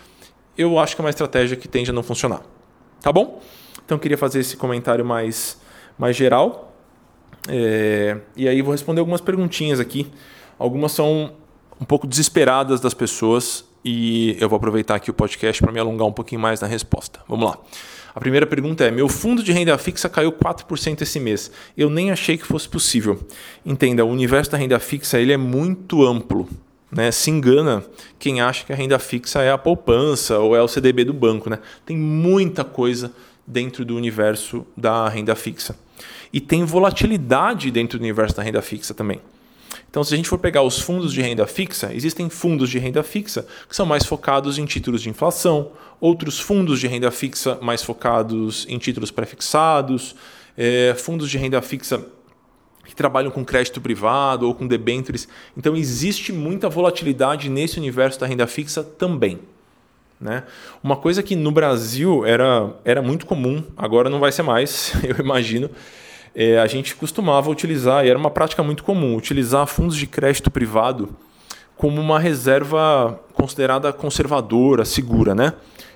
Eu 0.58 0.77
acho 0.77 0.96
que 0.96 1.01
é 1.01 1.03
uma 1.03 1.10
estratégia 1.10 1.58
que 1.58 1.67
tende 1.67 1.89
a 1.89 1.93
não 1.93 2.03
funcionar. 2.03 2.41
Tá 3.01 3.12
bom? 3.12 3.41
Então 3.86 3.98
queria 3.98 4.17
fazer 4.17 4.39
esse 4.39 4.55
comentário 4.55 5.03
mais, 5.03 5.60
mais 5.98 6.15
geral. 6.15 6.74
É, 7.50 8.17
e 8.36 8.48
aí 8.48 8.62
vou 8.62 8.72
responder 8.72 9.00
algumas 9.00 9.21
perguntinhas 9.21 9.80
aqui. 9.80 10.10
Algumas 10.58 10.91
são 10.91 11.34
um 11.82 11.86
pouco 11.86 12.08
desesperadas 12.08 12.80
das 12.80 12.93
pessoas 12.93 13.65
e 13.84 14.38
eu 14.39 14.47
vou 14.47 14.58
aproveitar 14.58 14.95
aqui 14.95 15.10
o 15.10 15.13
podcast 15.13 15.62
para 15.62 15.71
me 15.71 15.80
alongar 15.80 16.08
um 16.08 16.13
pouquinho 16.13 16.39
mais 16.39 16.62
na 16.62 16.67
resposta. 16.67 17.19
Vamos 17.28 17.49
lá. 17.49 17.58
A 18.15 18.19
primeira 18.19 18.45
pergunta 18.45 18.84
é: 18.84 18.91
meu 18.91 19.10
fundo 19.10 19.41
de 19.41 19.52
renda 19.52 19.78
fixa 19.78 20.08
caiu 20.08 20.32
4% 20.32 21.02
esse 21.02 21.19
mês. 21.19 21.52
Eu 21.78 21.89
nem 21.89 22.12
achei 22.12 22.38
que 22.38 22.45
fosse 22.45 22.67
possível. 22.69 23.19
Entenda, 23.65 24.06
o 24.06 24.10
universo 24.10 24.52
da 24.52 24.58
renda 24.58 24.80
fixa 24.80 25.19
ele 25.19 25.34
é 25.34 25.38
muito 25.38 26.06
amplo. 26.06 26.47
Né? 26.91 27.12
Se 27.12 27.32
engana 27.32 27.84
quem 28.19 28.39
acha 28.39 28.65
que 28.65 28.71
a 28.71 28.76
renda 28.76 28.99
fixa 28.99 29.41
é 29.41 29.52
a 29.52 29.58
poupança 29.58 30.38
ou 30.38 30.56
é 30.56 30.62
o 30.62 30.67
CDB 30.67 31.04
do 31.04 31.13
banco. 31.13 31.49
Né? 31.49 31.60
Tem 31.86 31.97
muita 31.97 32.63
coisa 32.63 33.12
dentro 33.47 33.84
do 33.84 33.95
universo 33.95 34.65
da 34.78 35.10
renda 35.10 35.36
fixa. 35.36 35.76
E 36.32 36.39
tem 36.39 36.63
volatilidade 36.63 37.71
dentro 37.71 37.97
do 37.97 38.02
universo 38.02 38.36
da 38.36 38.43
renda 38.43 38.62
fixa 38.62 38.93
também. 38.93 39.19
Então, 39.93 40.03
se 40.03 40.12
a 40.12 40.17
gente 40.17 40.27
for 40.27 40.39
pegar 40.39 40.63
os 40.63 40.79
fundos 40.79 41.13
de 41.13 41.21
renda 41.21 41.45
fixa, 41.45 41.93
existem 41.93 42.27
fundos 42.27 42.67
de 42.67 42.79
renda 42.79 43.03
fixa 43.03 43.45
que 43.69 43.75
são 43.75 43.86
mais 43.86 44.03
focados 44.03 44.58
em 44.58 44.65
títulos 44.65 45.03
de 45.03 45.10
inflação, 45.12 45.71
outros 46.01 46.39
fundos 46.39 46.79
de 46.79 46.88
renda 46.88 47.12
fixa 47.12 47.60
mais 47.62 47.84
focados 47.84 48.65
em 48.67 48.79
títulos 48.79 49.12
prefixados, 49.12 50.15
é, 50.58 50.95
fundos 50.97 51.29
de 51.29 51.38
renda 51.38 51.62
fixa 51.62 52.03
que 52.84 52.95
trabalham 52.95 53.29
com 53.29 53.45
crédito 53.45 53.79
privado 53.79 54.47
ou 54.47 54.56
com 54.56 54.65
debêntures. 54.65 55.27
Então, 55.56 55.75
existe 55.75 56.34
muita 56.34 56.67
volatilidade 56.67 57.47
nesse 57.47 57.77
universo 57.77 58.19
da 58.19 58.25
renda 58.25 58.47
fixa 58.47 58.84
também. 58.84 59.41
Né? 60.19 60.41
Uma 60.84 60.95
coisa 60.95 61.21
que 61.21 61.36
no 61.36 61.51
Brasil 61.51 62.25
era, 62.25 62.73
era 62.84 63.03
muito 63.03 63.27
comum, 63.27 63.63
agora 63.77 64.10
não 64.10 64.19
vai 64.19 64.32
ser 64.32 64.41
mais, 64.41 64.91
eu 65.06 65.23
imagino, 65.23 65.69
é, 66.36 66.60
a 66.60 66.67
gente 66.67 66.96
costumava 66.96 67.50
utilizar, 67.50 68.06
e 68.06 68.10
era 68.10 68.17
uma 68.17 68.32
prática 68.32 68.63
muito 68.63 68.84
comum, 68.84 69.15
utilizar 69.15 69.65
fundos 69.67 69.96
de 69.96 70.08
crédito 70.08 70.50
privado 70.50 71.15
como 71.76 72.00
uma 72.00 72.19
reserva 72.19 73.19
considerada 73.34 73.91
conservadora, 73.91 74.86
segura, 74.86 75.34
né? 75.34 75.54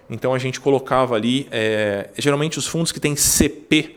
Então 0.10 0.34
a 0.34 0.40
gente 0.40 0.60
colocava 0.60 1.16
ali, 1.16 1.48
é, 1.52 2.10
geralmente 2.18 2.58
os 2.58 2.66
fundos 2.68 2.92
que 2.92 3.00
têm 3.00 3.16
CP 3.16 3.97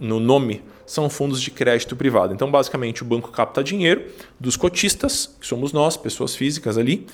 no 0.00 0.20
nome 0.20 0.62
são 0.84 1.10
fundos 1.10 1.40
de 1.40 1.50
crédito 1.50 1.96
privado. 1.96 2.32
Então 2.32 2.50
basicamente 2.50 3.02
o 3.02 3.04
banco 3.04 3.30
capta 3.30 3.62
dinheiro 3.62 4.06
dos 4.38 4.56
cotistas, 4.56 5.34
que 5.40 5.46
somos 5.46 5.72
nós, 5.72 5.96
pessoas 5.96 6.36
físicas 6.36 6.78
ali, 6.78 7.06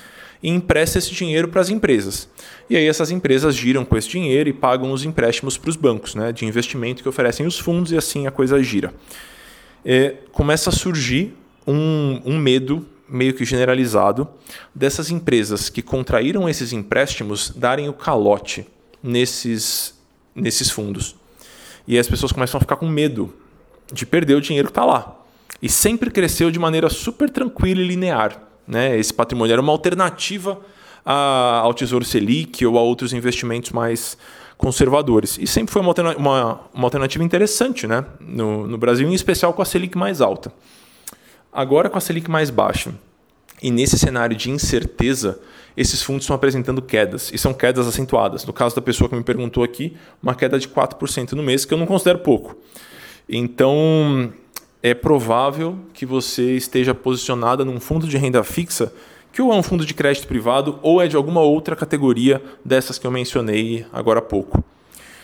e 0.43 0.49
empresta 0.49 0.99
esse 0.99 1.13
dinheiro 1.13 1.49
para 1.49 1.61
as 1.61 1.71
empresas. 1.71 2.29
E 2.69 2.77
aí 2.77 2.87
essas 2.87 3.11
empresas 3.11 3.55
giram 3.55 3.85
com 3.85 3.97
esse 3.97 4.09
dinheiro 4.09 4.49
e 4.49 4.53
pagam 4.53 4.93
os 4.93 5.05
empréstimos 5.05 5.57
para 5.57 5.71
os 5.71 5.77
bancos 5.77 6.15
né, 6.15 6.33
de 6.33 6.45
investimento 6.45 7.03
que 7.03 7.09
oferecem 7.09 7.47
os 7.47 7.59
fundos 7.59 7.93
e 7.93 7.97
assim 7.97 8.27
a 8.27 8.31
coisa 8.31 8.63
gira. 8.63 8.93
É, 9.85 10.17
começa 10.33 10.71
a 10.71 10.73
surgir 10.73 11.35
um, 11.67 12.21
um 12.25 12.39
medo 12.39 12.87
meio 13.09 13.35
que 13.35 13.45
generalizado 13.45 14.27
dessas 14.75 15.11
empresas 15.11 15.69
que 15.69 15.83
contraíram 15.83 16.49
esses 16.49 16.73
empréstimos 16.73 17.51
darem 17.51 17.89
o 17.89 17.93
calote 17.93 18.67
nesses, 19.03 19.95
nesses 20.35 20.71
fundos. 20.71 21.15
E 21.87 21.99
as 21.99 22.07
pessoas 22.07 22.33
começam 22.33 22.59
a 22.59 22.61
ficar 22.61 22.77
com 22.77 22.87
medo 22.89 23.35
de 23.93 24.07
perder 24.07 24.35
o 24.35 24.41
dinheiro 24.41 24.69
que 24.69 24.73
está 24.73 24.85
lá. 24.85 25.17
E 25.61 25.69
sempre 25.69 26.11
cresceu 26.11 26.51
de 26.51 26.59
maneira 26.59 26.89
super 26.89 27.29
tranquila 27.31 27.81
e 27.81 27.87
linear. 27.87 28.41
Né? 28.67 28.99
Esse 28.99 29.13
patrimônio 29.13 29.53
era 29.53 29.61
uma 29.61 29.73
alternativa 29.73 30.61
a, 31.05 31.61
ao 31.63 31.75
Tesouro 31.75 32.05
Selic 32.05 32.65
ou 32.65 32.79
a 32.79 32.83
outros 32.83 33.13
investimentos 33.13 33.71
mais 33.71 34.17
conservadores. 34.57 35.39
E 35.41 35.47
sempre 35.47 35.73
foi 35.73 35.83
uma, 35.83 35.95
uma, 36.17 36.61
uma 36.73 36.85
alternativa 36.85 37.23
interessante 37.23 37.87
né? 37.87 38.05
no, 38.21 38.67
no 38.67 38.79
Brasil, 38.79 39.09
em 39.09 39.15
especial 39.15 39.53
com 39.53 39.63
a 39.63 39.65
Selic 39.65 39.97
mais 39.97 40.21
alta. 40.21 40.53
Agora, 41.53 41.91
com 41.91 41.99
a 41.99 42.01
Selic 42.01 42.31
mais 42.31 42.49
baixa 42.49 42.95
e 43.63 43.71
nesse 43.71 43.99
cenário 43.99 44.37
de 44.37 44.51
incerteza, 44.51 45.39
esses 45.77 46.03
fundos 46.03 46.25
estão 46.25 46.37
apresentando 46.37 46.83
quedas, 46.83 47.31
e 47.33 47.39
são 47.39 47.55
quedas 47.55 47.87
acentuadas. 47.87 48.45
No 48.45 48.53
caso 48.53 48.75
da 48.75 48.83
pessoa 48.83 49.09
que 49.09 49.17
me 49.17 49.23
perguntou 49.23 49.65
aqui, 49.65 49.97
uma 50.23 50.35
queda 50.35 50.59
de 50.59 50.69
4% 50.69 51.33
no 51.33 51.43
mês, 51.43 51.65
que 51.65 51.73
eu 51.73 51.79
não 51.79 51.87
considero 51.87 52.19
pouco. 52.19 52.57
Então, 53.29 54.33
é 54.83 54.95
provável 54.95 55.79
que 55.95 56.05
você 56.05 56.57
esteja 56.57 56.95
posicionada 56.95 57.65
num 57.65 57.79
fundo 57.81 58.07
de 58.07 58.17
renda 58.19 58.43
fixa 58.43 58.93
que 59.33 59.41
ou 59.41 59.53
é 59.53 59.57
um 59.57 59.63
fundo 59.63 59.87
de 59.87 59.95
crédito 59.95 60.27
privado 60.27 60.79
ou 60.83 61.01
é 61.01 61.09
de 61.09 61.17
alguma 61.17 61.41
outra 61.41 61.75
categoria 61.75 62.43
dessas 62.63 62.99
que 62.99 63.07
eu 63.07 63.11
mencionei 63.11 63.87
agora 63.91 64.19
há 64.19 64.23
pouco. 64.23 64.63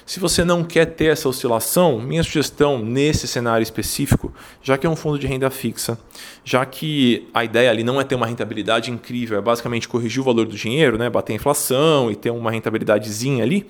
Se 0.09 0.19
você 0.19 0.43
não 0.43 0.65
quer 0.65 0.87
ter 0.87 1.13
essa 1.13 1.29
oscilação, 1.29 2.01
minha 2.01 2.23
sugestão 2.23 2.79
nesse 2.79 3.29
cenário 3.29 3.63
específico, 3.63 4.33
já 4.63 4.79
que 4.79 4.87
é 4.87 4.91
um 4.91 4.97
fundo 4.97 5.19
de 5.19 5.27
renda 5.27 5.51
fixa, 5.51 5.99
já 6.43 6.65
que 6.65 7.29
a 7.35 7.45
ideia 7.45 7.69
ali 7.69 7.85
não 7.85 8.01
é 8.01 8.05
ter 8.05 8.15
uma 8.15 8.25
rentabilidade 8.25 8.91
incrível, 8.91 9.37
é 9.37 9.43
basicamente 9.43 9.87
corrigir 9.87 10.23
o 10.23 10.25
valor 10.25 10.47
do 10.47 10.57
dinheiro, 10.57 10.97
né, 10.97 11.11
bater 11.11 11.35
a 11.35 11.37
inflação 11.37 12.11
e 12.11 12.17
ter 12.17 12.31
uma 12.31 12.51
rentabilidadezinha 12.51 13.45
ali, 13.45 13.69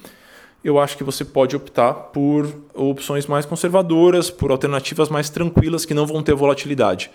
eu 0.62 0.78
acho 0.78 0.96
que 0.96 1.02
você 1.02 1.24
pode 1.24 1.56
optar 1.56 1.92
por 1.92 2.46
opções 2.72 3.26
mais 3.26 3.44
conservadoras, 3.44 4.30
por 4.30 4.52
alternativas 4.52 5.08
mais 5.08 5.28
tranquilas 5.28 5.84
que 5.84 5.92
não 5.92 6.06
vão 6.06 6.22
ter 6.22 6.36
volatilidade. 6.36 7.10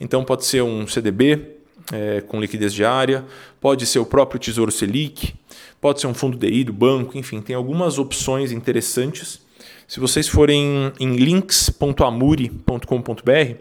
Então 0.00 0.22
pode 0.22 0.46
ser 0.46 0.62
um 0.62 0.86
CDB, 0.86 1.57
é, 1.92 2.20
com 2.20 2.40
liquidez 2.40 2.72
diária, 2.72 3.24
pode 3.60 3.86
ser 3.86 3.98
o 3.98 4.06
próprio 4.06 4.38
Tesouro 4.38 4.70
Selic, 4.70 5.34
pode 5.80 6.00
ser 6.00 6.06
um 6.06 6.14
fundo 6.14 6.36
DI 6.36 6.64
do 6.64 6.72
banco, 6.72 7.16
enfim, 7.16 7.40
tem 7.40 7.56
algumas 7.56 7.98
opções 7.98 8.52
interessantes. 8.52 9.40
Se 9.86 10.00
vocês 10.00 10.28
forem 10.28 10.92
em 11.00 11.16
links.amuri.com.br, 11.16 13.54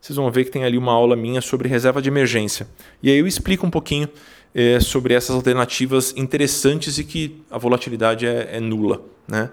vocês 0.00 0.16
vão 0.16 0.30
ver 0.30 0.44
que 0.44 0.50
tem 0.50 0.64
ali 0.64 0.78
uma 0.78 0.92
aula 0.92 1.14
minha 1.14 1.40
sobre 1.40 1.68
reserva 1.68 2.00
de 2.00 2.08
emergência. 2.08 2.66
E 3.02 3.10
aí 3.10 3.18
eu 3.18 3.26
explico 3.26 3.66
um 3.66 3.70
pouquinho 3.70 4.08
é, 4.54 4.80
sobre 4.80 5.14
essas 5.14 5.36
alternativas 5.36 6.14
interessantes 6.16 6.98
e 6.98 7.04
que 7.04 7.42
a 7.50 7.58
volatilidade 7.58 8.26
é, 8.26 8.48
é 8.52 8.60
nula. 8.60 9.02
Né? 9.28 9.50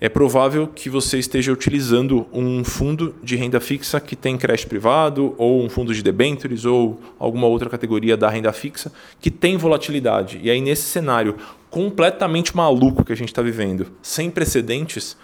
É 0.00 0.08
provável 0.08 0.66
que 0.66 0.90
você 0.90 1.18
esteja 1.18 1.52
utilizando 1.52 2.26
um 2.32 2.62
fundo 2.62 3.14
de 3.22 3.36
renda 3.36 3.60
fixa 3.60 4.00
que 4.00 4.14
tem 4.14 4.36
crédito 4.36 4.68
privado, 4.68 5.34
ou 5.38 5.62
um 5.62 5.68
fundo 5.68 5.94
de 5.94 6.02
debentures, 6.02 6.64
ou 6.64 7.00
alguma 7.18 7.46
outra 7.46 7.70
categoria 7.70 8.16
da 8.16 8.28
renda 8.28 8.52
fixa 8.52 8.92
que 9.20 9.30
tem 9.30 9.56
volatilidade. 9.56 10.38
E 10.42 10.50
aí, 10.50 10.60
nesse 10.60 10.82
cenário 10.82 11.36
completamente 11.70 12.56
maluco 12.56 13.04
que 13.04 13.12
a 13.12 13.16
gente 13.16 13.28
está 13.28 13.42
vivendo, 13.42 13.86
sem 14.02 14.30
precedentes, 14.30 15.16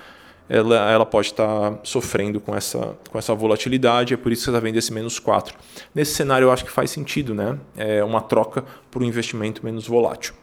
ela, 0.48 0.90
ela 0.90 1.06
pode 1.06 1.28
estar 1.28 1.78
sofrendo 1.82 2.40
com 2.40 2.54
essa, 2.54 2.96
com 3.10 3.18
essa 3.18 3.34
volatilidade, 3.34 4.12
é 4.12 4.16
por 4.16 4.32
isso 4.32 4.42
que 4.42 4.44
você 4.46 4.50
está 4.50 4.60
vendo 4.60 4.76
esse 4.76 4.92
menos 4.92 5.18
4. 5.18 5.56
Nesse 5.94 6.14
cenário, 6.14 6.46
eu 6.46 6.52
acho 6.52 6.64
que 6.64 6.70
faz 6.70 6.90
sentido, 6.90 7.34
né? 7.34 7.58
É 7.76 8.02
uma 8.04 8.20
troca 8.20 8.64
por 8.90 9.02
um 9.02 9.06
investimento 9.06 9.64
menos 9.64 9.86
volátil. 9.86 10.34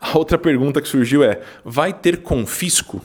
A 0.00 0.16
outra 0.16 0.38
pergunta 0.38 0.80
que 0.80 0.88
surgiu 0.88 1.22
é: 1.22 1.40
vai 1.64 1.92
ter 1.92 2.22
confisco? 2.22 3.00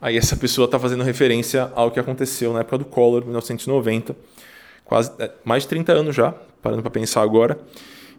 Aí 0.00 0.16
essa 0.16 0.36
pessoa 0.36 0.66
está 0.66 0.78
fazendo 0.78 1.02
referência 1.02 1.70
ao 1.74 1.90
que 1.90 1.98
aconteceu 1.98 2.52
na 2.52 2.60
época 2.60 2.78
do 2.78 2.84
Collor, 2.84 3.22
1990, 3.22 4.14
quase 4.84 5.10
é, 5.18 5.30
mais 5.44 5.64
de 5.64 5.70
30 5.70 5.92
anos 5.92 6.14
já, 6.14 6.34
parando 6.62 6.82
para 6.82 6.90
pensar 6.90 7.22
agora 7.22 7.58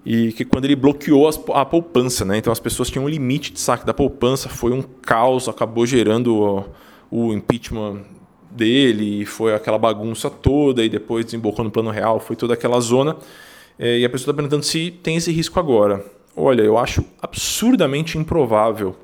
e 0.06 0.32
que 0.32 0.46
quando 0.46 0.64
ele 0.64 0.76
bloqueou 0.76 1.28
as, 1.28 1.38
a 1.54 1.66
poupança, 1.66 2.24
né? 2.24 2.38
Então 2.38 2.52
as 2.52 2.62
pessoas 2.62 2.90
tinham 2.90 3.04
um 3.04 3.10
limite 3.10 3.52
de 3.52 3.60
saque 3.60 3.86
da 3.86 3.94
poupança, 3.94 4.48
foi 4.48 4.72
um 4.72 4.82
caos, 4.82 5.50
acabou 5.50 5.86
gerando 5.86 6.66
o 7.12 7.34
impeachment 7.34 8.06
dele, 8.50 9.26
foi 9.26 9.54
aquela 9.54 9.78
bagunça 9.78 10.30
toda, 10.30 10.84
e 10.84 10.88
depois 10.88 11.26
desembocou 11.26 11.64
no 11.66 11.70
plano 11.70 11.90
real, 11.90 12.22
foi 12.22 12.38
toda 12.38 12.54
aquela 12.54 12.80
zona. 12.80 13.18
É, 13.78 14.00
e 14.00 14.06
a 14.06 14.10
pessoa 14.10 14.32
está 14.32 14.34
perguntando 14.34 14.64
se 14.64 14.92
tem 14.92 15.18
esse 15.18 15.30
risco 15.30 15.60
agora. 15.60 16.04
Olha, 16.40 16.62
eu 16.62 16.78
acho 16.78 17.04
absurdamente 17.20 18.16
improvável. 18.16 18.96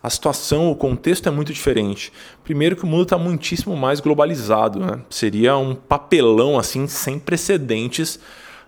A 0.00 0.08
situação, 0.08 0.70
o 0.70 0.76
contexto 0.76 1.28
é 1.28 1.32
muito 1.32 1.52
diferente. 1.52 2.12
Primeiro 2.44 2.76
que 2.76 2.84
o 2.84 2.86
mundo 2.86 3.02
está 3.02 3.18
muitíssimo 3.18 3.76
mais 3.76 3.98
globalizado. 3.98 4.78
Né? 4.78 5.00
Seria 5.10 5.56
um 5.56 5.74
papelão 5.74 6.56
assim 6.56 6.86
sem 6.86 7.18
precedentes 7.18 8.20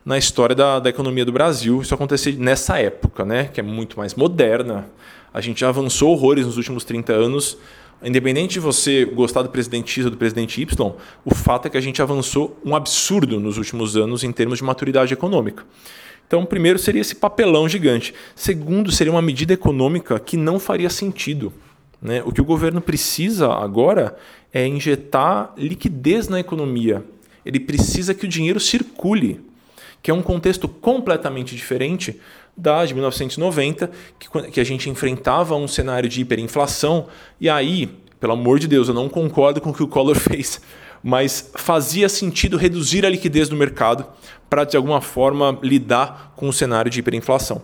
na 0.05 0.19
história 0.19 0.57
da, 0.57 0.81
da 0.81 0.91
economia 0.91 1.25
do 1.25 1.31
Brasil 1.31 1.83
isso 1.83 1.95
acontecer 1.95 2.37
nessa 2.37 2.81
época, 2.81 3.25
né? 3.25 3.45
que 3.45 3.61
é 3.61 3.63
muito 3.63 3.97
mais 3.97 4.17
moderna. 4.17 4.91
A 5.33 5.41
gente 5.41 5.61
já 5.61 5.69
avançou 5.69 6.11
horrores 6.11 6.45
nos 6.45 6.57
últimos 6.57 6.83
30 6.83 7.13
anos 7.13 7.57
Independente 8.03 8.53
de 8.53 8.61
você 8.61 9.05
gostar 9.05 9.43
do 9.43 9.51
presidente 9.51 9.91
X 9.91 10.07
ou 10.07 10.11
do 10.11 10.17
presidente 10.17 10.61
Y, 10.63 10.95
o 11.23 11.35
fato 11.35 11.67
é 11.67 11.71
que 11.71 11.77
a 11.77 11.81
gente 11.83 12.01
avançou 12.01 12.59
um 12.65 12.75
absurdo 12.75 13.39
nos 13.39 13.59
últimos 13.59 13.95
anos 13.95 14.25
em 14.25 14.33
termos 14.33 14.59
de 14.59 14.65
maturidade 14.65 15.13
econômica. 15.13 15.65
Então, 16.31 16.47
primeiro 16.47 16.79
seria 16.79 17.01
esse 17.01 17.17
papelão 17.17 17.69
gigante. 17.69 18.15
Segundo, 18.37 18.93
seria 18.93 19.13
uma 19.13 19.21
medida 19.21 19.53
econômica 19.53 20.17
que 20.21 20.37
não 20.37 20.61
faria 20.61 20.89
sentido. 20.89 21.53
Né? 22.01 22.23
O 22.25 22.31
que 22.31 22.41
o 22.41 22.45
governo 22.45 22.81
precisa 22.81 23.53
agora 23.53 24.17
é 24.55 24.65
injetar 24.65 25.53
liquidez 25.57 26.29
na 26.29 26.39
economia. 26.39 27.05
Ele 27.45 27.59
precisa 27.59 28.15
que 28.15 28.27
o 28.27 28.29
dinheiro 28.29 28.61
circule, 28.61 29.41
que 30.01 30.09
é 30.09 30.15
um 30.15 30.23
contexto 30.23 30.69
completamente 30.69 31.57
diferente 31.57 32.21
da 32.57 32.85
de 32.85 32.95
1990, 32.95 33.91
que, 34.17 34.51
que 34.53 34.61
a 34.61 34.65
gente 34.65 34.89
enfrentava 34.89 35.57
um 35.57 35.67
cenário 35.67 36.09
de 36.09 36.21
hiperinflação, 36.21 37.09
e 37.41 37.49
aí, 37.49 37.89
pelo 38.21 38.35
amor 38.35 38.61
de 38.61 38.69
Deus, 38.69 38.87
eu 38.87 38.95
não 38.95 39.09
concordo 39.09 39.61
com 39.61 39.71
o 39.71 39.75
que 39.75 39.83
o 39.83 39.89
Collor 39.89 40.15
fez, 40.21 40.61
mas 41.03 41.51
fazia 41.55 42.09
sentido 42.09 42.57
reduzir 42.57 43.07
a 43.07 43.11
liquidez 43.11 43.49
do 43.49 43.57
mercado 43.57 44.07
para, 44.49 44.65
de 44.65 44.77
alguma 44.77 45.01
forma, 45.01 45.59
lidar 45.63 46.33
com 46.37 46.49
o 46.49 46.53
cenário 46.53 46.91
de 46.91 47.01
hiperinflação. 47.01 47.63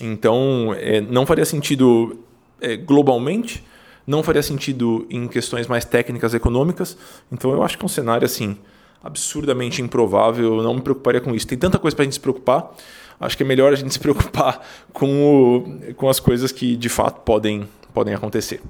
Então, 0.00 0.74
é, 0.78 1.00
não 1.00 1.26
faria 1.26 1.44
sentido 1.44 2.18
é, 2.60 2.76
globalmente, 2.76 3.64
não 4.06 4.22
faria 4.22 4.42
sentido 4.42 5.06
em 5.10 5.26
questões 5.26 5.66
mais 5.66 5.84
técnicas 5.84 6.34
econômicas. 6.34 6.96
Então, 7.32 7.50
eu 7.50 7.62
acho 7.62 7.76
que 7.76 7.84
é 7.84 7.86
um 7.86 7.88
cenário 7.88 8.24
assim 8.24 8.56
absurdamente 9.02 9.82
improvável. 9.82 10.56
Eu 10.56 10.62
não 10.62 10.74
me 10.74 10.80
preocuparia 10.80 11.20
com 11.20 11.34
isso. 11.34 11.46
Tem 11.46 11.58
tanta 11.58 11.78
coisa 11.78 11.94
para 11.94 12.02
a 12.02 12.04
gente 12.04 12.14
se 12.14 12.20
preocupar 12.20 12.72
acho 13.20 13.36
que 13.36 13.42
é 13.42 13.46
melhor 13.46 13.72
a 13.72 13.76
gente 13.76 13.92
se 13.92 13.98
preocupar 13.98 14.60
com, 14.92 15.86
o, 15.88 15.94
com 15.94 16.08
as 16.08 16.20
coisas 16.20 16.52
que 16.52 16.76
de 16.76 16.88
fato 16.88 17.20
podem, 17.22 17.68
podem 17.92 18.14
acontecer. 18.14 18.60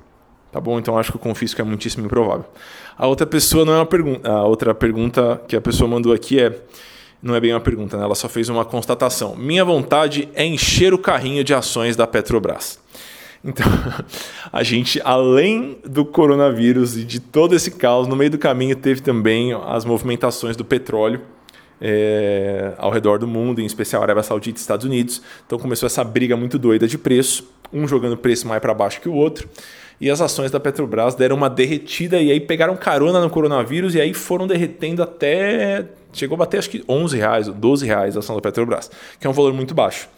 Tá 0.57 0.61
bom? 0.61 0.79
Então 0.79 0.97
acho 0.97 1.11
que 1.11 1.17
o 1.17 1.21
confisco 1.21 1.61
é 1.61 1.65
muitíssimo 1.65 2.07
improvável. 2.07 2.47
A 2.97 3.07
outra 3.07 3.27
pessoa 3.27 3.63
não 3.63 3.75
é 3.75 3.77
uma 3.77 3.85
pergunta. 3.85 4.27
A 4.27 4.47
outra 4.47 4.75
pergunta 4.75 5.39
que 5.47 5.55
a 5.55 5.61
pessoa 5.61 5.87
mandou 5.87 6.15
aqui 6.15 6.41
é. 6.41 6.63
Não 7.23 7.35
é 7.35 7.41
bem 7.41 7.53
uma 7.53 7.61
pergunta, 7.61 7.95
né? 7.99 8.05
ela 8.05 8.15
só 8.15 8.27
fez 8.27 8.49
uma 8.49 8.65
constatação. 8.65 9.37
Minha 9.37 9.67
vontade 9.67 10.31
é 10.35 10.47
encher 10.47 10.95
o 10.95 10.99
carrinho 10.99 11.45
de 11.45 11.53
ações 11.53 11.95
da 11.95 12.07
Petrobras. 12.07 12.79
Então, 13.45 13.67
a 14.51 14.63
gente, 14.63 14.99
além 15.05 15.77
do 15.85 16.07
coronavírus 16.07 16.97
e 16.97 17.05
de 17.05 17.21
todo 17.21 17.55
esse 17.55 17.73
caos, 17.73 18.09
no 18.09 18.17
meio 18.17 18.31
do 18.31 18.39
caminho 18.39 18.77
teve 18.77 19.03
também 19.03 19.53
as 19.53 19.85
movimentações 19.85 20.57
do 20.57 20.65
petróleo 20.65 21.21
é, 21.81 22.73
ao 22.79 22.91
redor 22.91 23.19
do 23.19 23.27
mundo, 23.27 23.61
em 23.61 23.67
especial 23.67 24.03
Arábia 24.03 24.23
Saudita 24.23 24.59
e 24.59 24.61
Estados 24.61 24.87
Unidos. 24.87 25.21
Então 25.47 25.59
começou 25.59 25.87
essa 25.87 26.03
briga 26.03 26.35
muito 26.35 26.59
doida 26.59 26.89
de 26.89 26.97
preço, 26.97 27.47
um 27.71 27.87
jogando 27.87 28.17
preço 28.17 28.49
mais 28.49 28.63
para 28.63 28.73
baixo 28.73 29.03
que 29.03 29.09
o 29.09 29.15
outro. 29.15 29.47
E 30.01 30.11
as 30.11 30.21
ações 30.21 30.51
da 30.51 30.61
Petrobras 30.61 31.15
deram 31.15 31.37
uma 31.37 31.49
derretida 31.49 32.21
e 32.21 32.31
aí 32.31 32.41
pegaram 32.41 32.77
carona 32.77 33.21
no 33.21 33.31
coronavírus 33.31 33.95
e 33.95 34.01
aí 34.01 34.13
foram 34.13 34.47
derretendo 34.47 35.03
até. 35.03 35.87
Chegou 36.13 36.35
a 36.35 36.39
bater 36.39 36.59
acho 36.59 36.71
que 36.71 36.85
11 36.89 37.17
reais, 37.17 37.49
12 37.49 37.87
reais 37.87 38.17
a 38.17 38.21
ação 38.21 38.37
da 38.37 38.43
Petrobras, 38.43 38.91
que 39.19 39.27
é 39.27 39.31
um 39.31 39.33
valor 39.33 39.53
muito 39.53 39.75
baixo. 39.75 40.09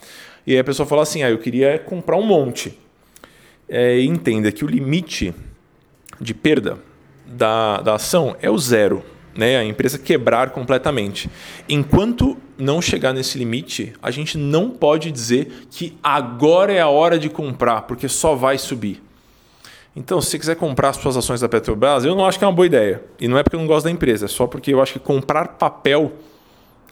E 0.47 0.53
aí 0.53 0.59
a 0.59 0.65
pessoa 0.65 0.87
fala 0.87 1.03
assim: 1.03 1.23
ah, 1.23 1.31
eu 1.31 1.39
queria 1.39 1.79
comprar 1.79 2.17
um 2.17 2.25
monte. 2.25 2.77
É, 3.69 4.01
entenda 4.01 4.51
que 4.51 4.65
o 4.65 4.69
limite 4.69 5.35
de 6.21 6.35
perda 6.35 6.79
da, 7.27 7.81
da 7.83 7.95
ação 7.95 8.35
é 8.41 8.51
o 8.51 8.59
zero 8.59 9.05
né, 9.39 9.57
a 9.57 9.65
empresa 9.65 9.97
quebrar 9.97 10.51
completamente. 10.51 11.31
Enquanto 11.69 12.37
não 12.59 12.83
chegar 12.83 13.13
nesse 13.13 13.39
limite, 13.39 13.93
a 14.03 14.11
gente 14.11 14.37
não 14.37 14.69
pode 14.69 15.13
dizer 15.13 15.67
que 15.71 15.97
agora 16.03 16.73
é 16.73 16.81
a 16.81 16.89
hora 16.89 17.17
de 17.17 17.31
comprar, 17.31 17.83
porque 17.83 18.09
só 18.09 18.35
vai 18.35 18.59
subir. 18.59 19.01
Então, 19.97 20.21
se 20.21 20.31
você 20.31 20.39
quiser 20.39 20.55
comprar 20.57 20.91
as 20.91 20.97
suas 20.97 21.17
ações 21.17 21.41
da 21.41 21.49
Petrobras, 21.49 22.05
eu 22.05 22.15
não 22.15 22.25
acho 22.25 22.39
que 22.39 22.45
é 22.45 22.47
uma 22.47 22.55
boa 22.55 22.67
ideia. 22.67 23.03
E 23.19 23.27
não 23.27 23.37
é 23.37 23.43
porque 23.43 23.57
eu 23.57 23.61
não 23.61 23.67
gosto 23.67 23.85
da 23.85 23.91
empresa, 23.91 24.27
é 24.27 24.29
só 24.29 24.47
porque 24.47 24.73
eu 24.73 24.81
acho 24.81 24.93
que 24.93 24.99
comprar 24.99 25.49
papel, 25.49 26.13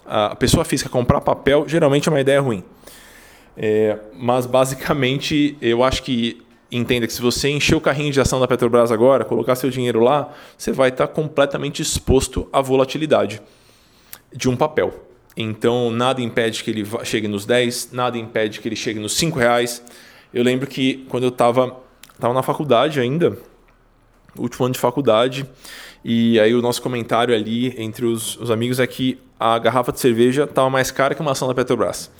a 0.05 0.35
pessoa 0.35 0.65
física 0.65 0.89
comprar 0.89 1.21
papel, 1.21 1.65
geralmente 1.67 2.09
é 2.09 2.11
uma 2.11 2.19
ideia 2.19 2.41
ruim. 2.41 2.63
É, 3.55 3.97
mas 4.13 4.45
basicamente, 4.45 5.57
eu 5.61 5.83
acho 5.83 6.03
que 6.03 6.41
entenda 6.71 7.07
que 7.07 7.13
se 7.13 7.21
você 7.21 7.49
encher 7.49 7.75
o 7.75 7.81
carrinho 7.81 8.11
de 8.11 8.19
ação 8.19 8.39
da 8.39 8.47
Petrobras 8.47 8.91
agora, 8.91 9.23
colocar 9.23 9.55
seu 9.55 9.69
dinheiro 9.69 9.99
lá, 10.01 10.33
você 10.57 10.71
vai 10.71 10.89
estar 10.89 11.07
completamente 11.07 11.81
exposto 11.81 12.47
à 12.51 12.61
volatilidade 12.61 13.41
de 14.33 14.49
um 14.49 14.55
papel. 14.55 14.93
Então, 15.35 15.91
nada 15.91 16.21
impede 16.21 16.63
que 16.63 16.71
ele 16.71 16.85
chegue 17.03 17.27
nos 17.27 17.45
10, 17.45 17.91
nada 17.91 18.17
impede 18.17 18.59
que 18.59 18.67
ele 18.67 18.75
chegue 18.75 18.99
nos 18.99 19.15
5 19.15 19.37
reais. 19.39 19.83
Eu 20.33 20.43
lembro 20.43 20.67
que 20.67 21.05
quando 21.09 21.23
eu 21.23 21.29
estava 21.29 21.77
tava 22.19 22.33
na 22.33 22.43
faculdade 22.43 22.99
ainda, 22.99 23.37
último 24.37 24.65
ano 24.65 24.73
de 24.73 24.79
faculdade, 24.79 25.45
e 26.03 26.39
aí 26.39 26.53
o 26.55 26.61
nosso 26.61 26.81
comentário 26.81 27.33
ali 27.33 27.73
entre 27.77 28.05
os, 28.05 28.37
os 28.37 28.51
amigos 28.51 28.79
é 28.79 28.87
que 28.87 29.19
a 29.39 29.57
garrafa 29.59 29.91
de 29.91 29.99
cerveja 29.99 30.43
estava 30.43 30.69
mais 30.69 30.91
cara 30.91 31.13
que 31.13 31.21
uma 31.21 31.31
ação 31.31 31.47
da 31.47 31.53
Petrobras. 31.53 32.11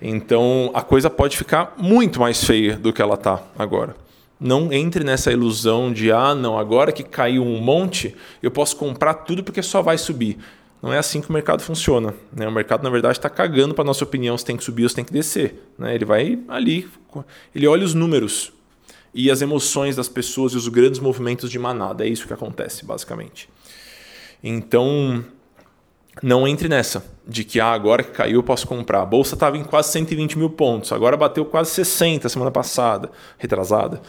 Então 0.00 0.70
a 0.74 0.82
coisa 0.82 1.08
pode 1.08 1.36
ficar 1.36 1.74
muito 1.76 2.20
mais 2.20 2.44
feia 2.44 2.76
do 2.76 2.92
que 2.92 3.02
ela 3.02 3.14
está 3.14 3.42
agora. 3.58 3.96
Não 4.38 4.72
entre 4.72 5.04
nessa 5.04 5.32
ilusão 5.32 5.92
de 5.92 6.12
ah, 6.12 6.34
não, 6.34 6.58
agora 6.58 6.92
que 6.92 7.02
caiu 7.02 7.42
um 7.42 7.60
monte, 7.60 8.14
eu 8.42 8.50
posso 8.50 8.76
comprar 8.76 9.14
tudo 9.14 9.42
porque 9.42 9.62
só 9.62 9.80
vai 9.80 9.96
subir. 9.96 10.38
Não 10.82 10.92
é 10.92 10.98
assim 10.98 11.22
que 11.22 11.30
o 11.30 11.32
mercado 11.32 11.62
funciona. 11.62 12.12
Né? 12.30 12.46
O 12.46 12.52
mercado, 12.52 12.82
na 12.82 12.90
verdade, 12.90 13.16
está 13.16 13.30
cagando 13.30 13.72
para 13.72 13.82
a 13.82 13.86
nossa 13.86 14.04
opinião 14.04 14.36
se 14.36 14.44
tem 14.44 14.56
que 14.56 14.62
subir 14.62 14.82
ou 14.82 14.88
se 14.88 14.94
tem 14.94 15.04
que 15.04 15.12
descer. 15.12 15.70
Né? 15.78 15.94
Ele 15.94 16.04
vai 16.04 16.38
ali, 16.46 16.86
ele 17.54 17.66
olha 17.66 17.84
os 17.84 17.94
números 17.94 18.52
e 19.14 19.30
as 19.30 19.40
emoções 19.40 19.96
das 19.96 20.08
pessoas 20.08 20.52
e 20.52 20.56
os 20.56 20.68
grandes 20.68 21.00
movimentos 21.00 21.50
de 21.50 21.58
manada. 21.58 22.04
É 22.04 22.08
isso 22.08 22.26
que 22.26 22.32
acontece, 22.32 22.84
basicamente. 22.84 23.48
Então, 24.42 25.24
não 26.22 26.46
entre 26.46 26.68
nessa 26.68 27.04
de 27.26 27.44
que 27.44 27.60
ah, 27.60 27.72
agora 27.72 28.02
que 28.02 28.10
caiu 28.10 28.40
eu 28.40 28.42
posso 28.42 28.66
comprar. 28.66 29.02
A 29.02 29.06
bolsa 29.06 29.34
estava 29.34 29.56
em 29.56 29.64
quase 29.64 29.90
120 29.92 30.38
mil 30.38 30.50
pontos, 30.50 30.92
agora 30.92 31.16
bateu 31.16 31.44
quase 31.44 31.70
60 31.70 32.28
semana 32.28 32.50
passada, 32.50 33.10
retrasada. 33.38 34.02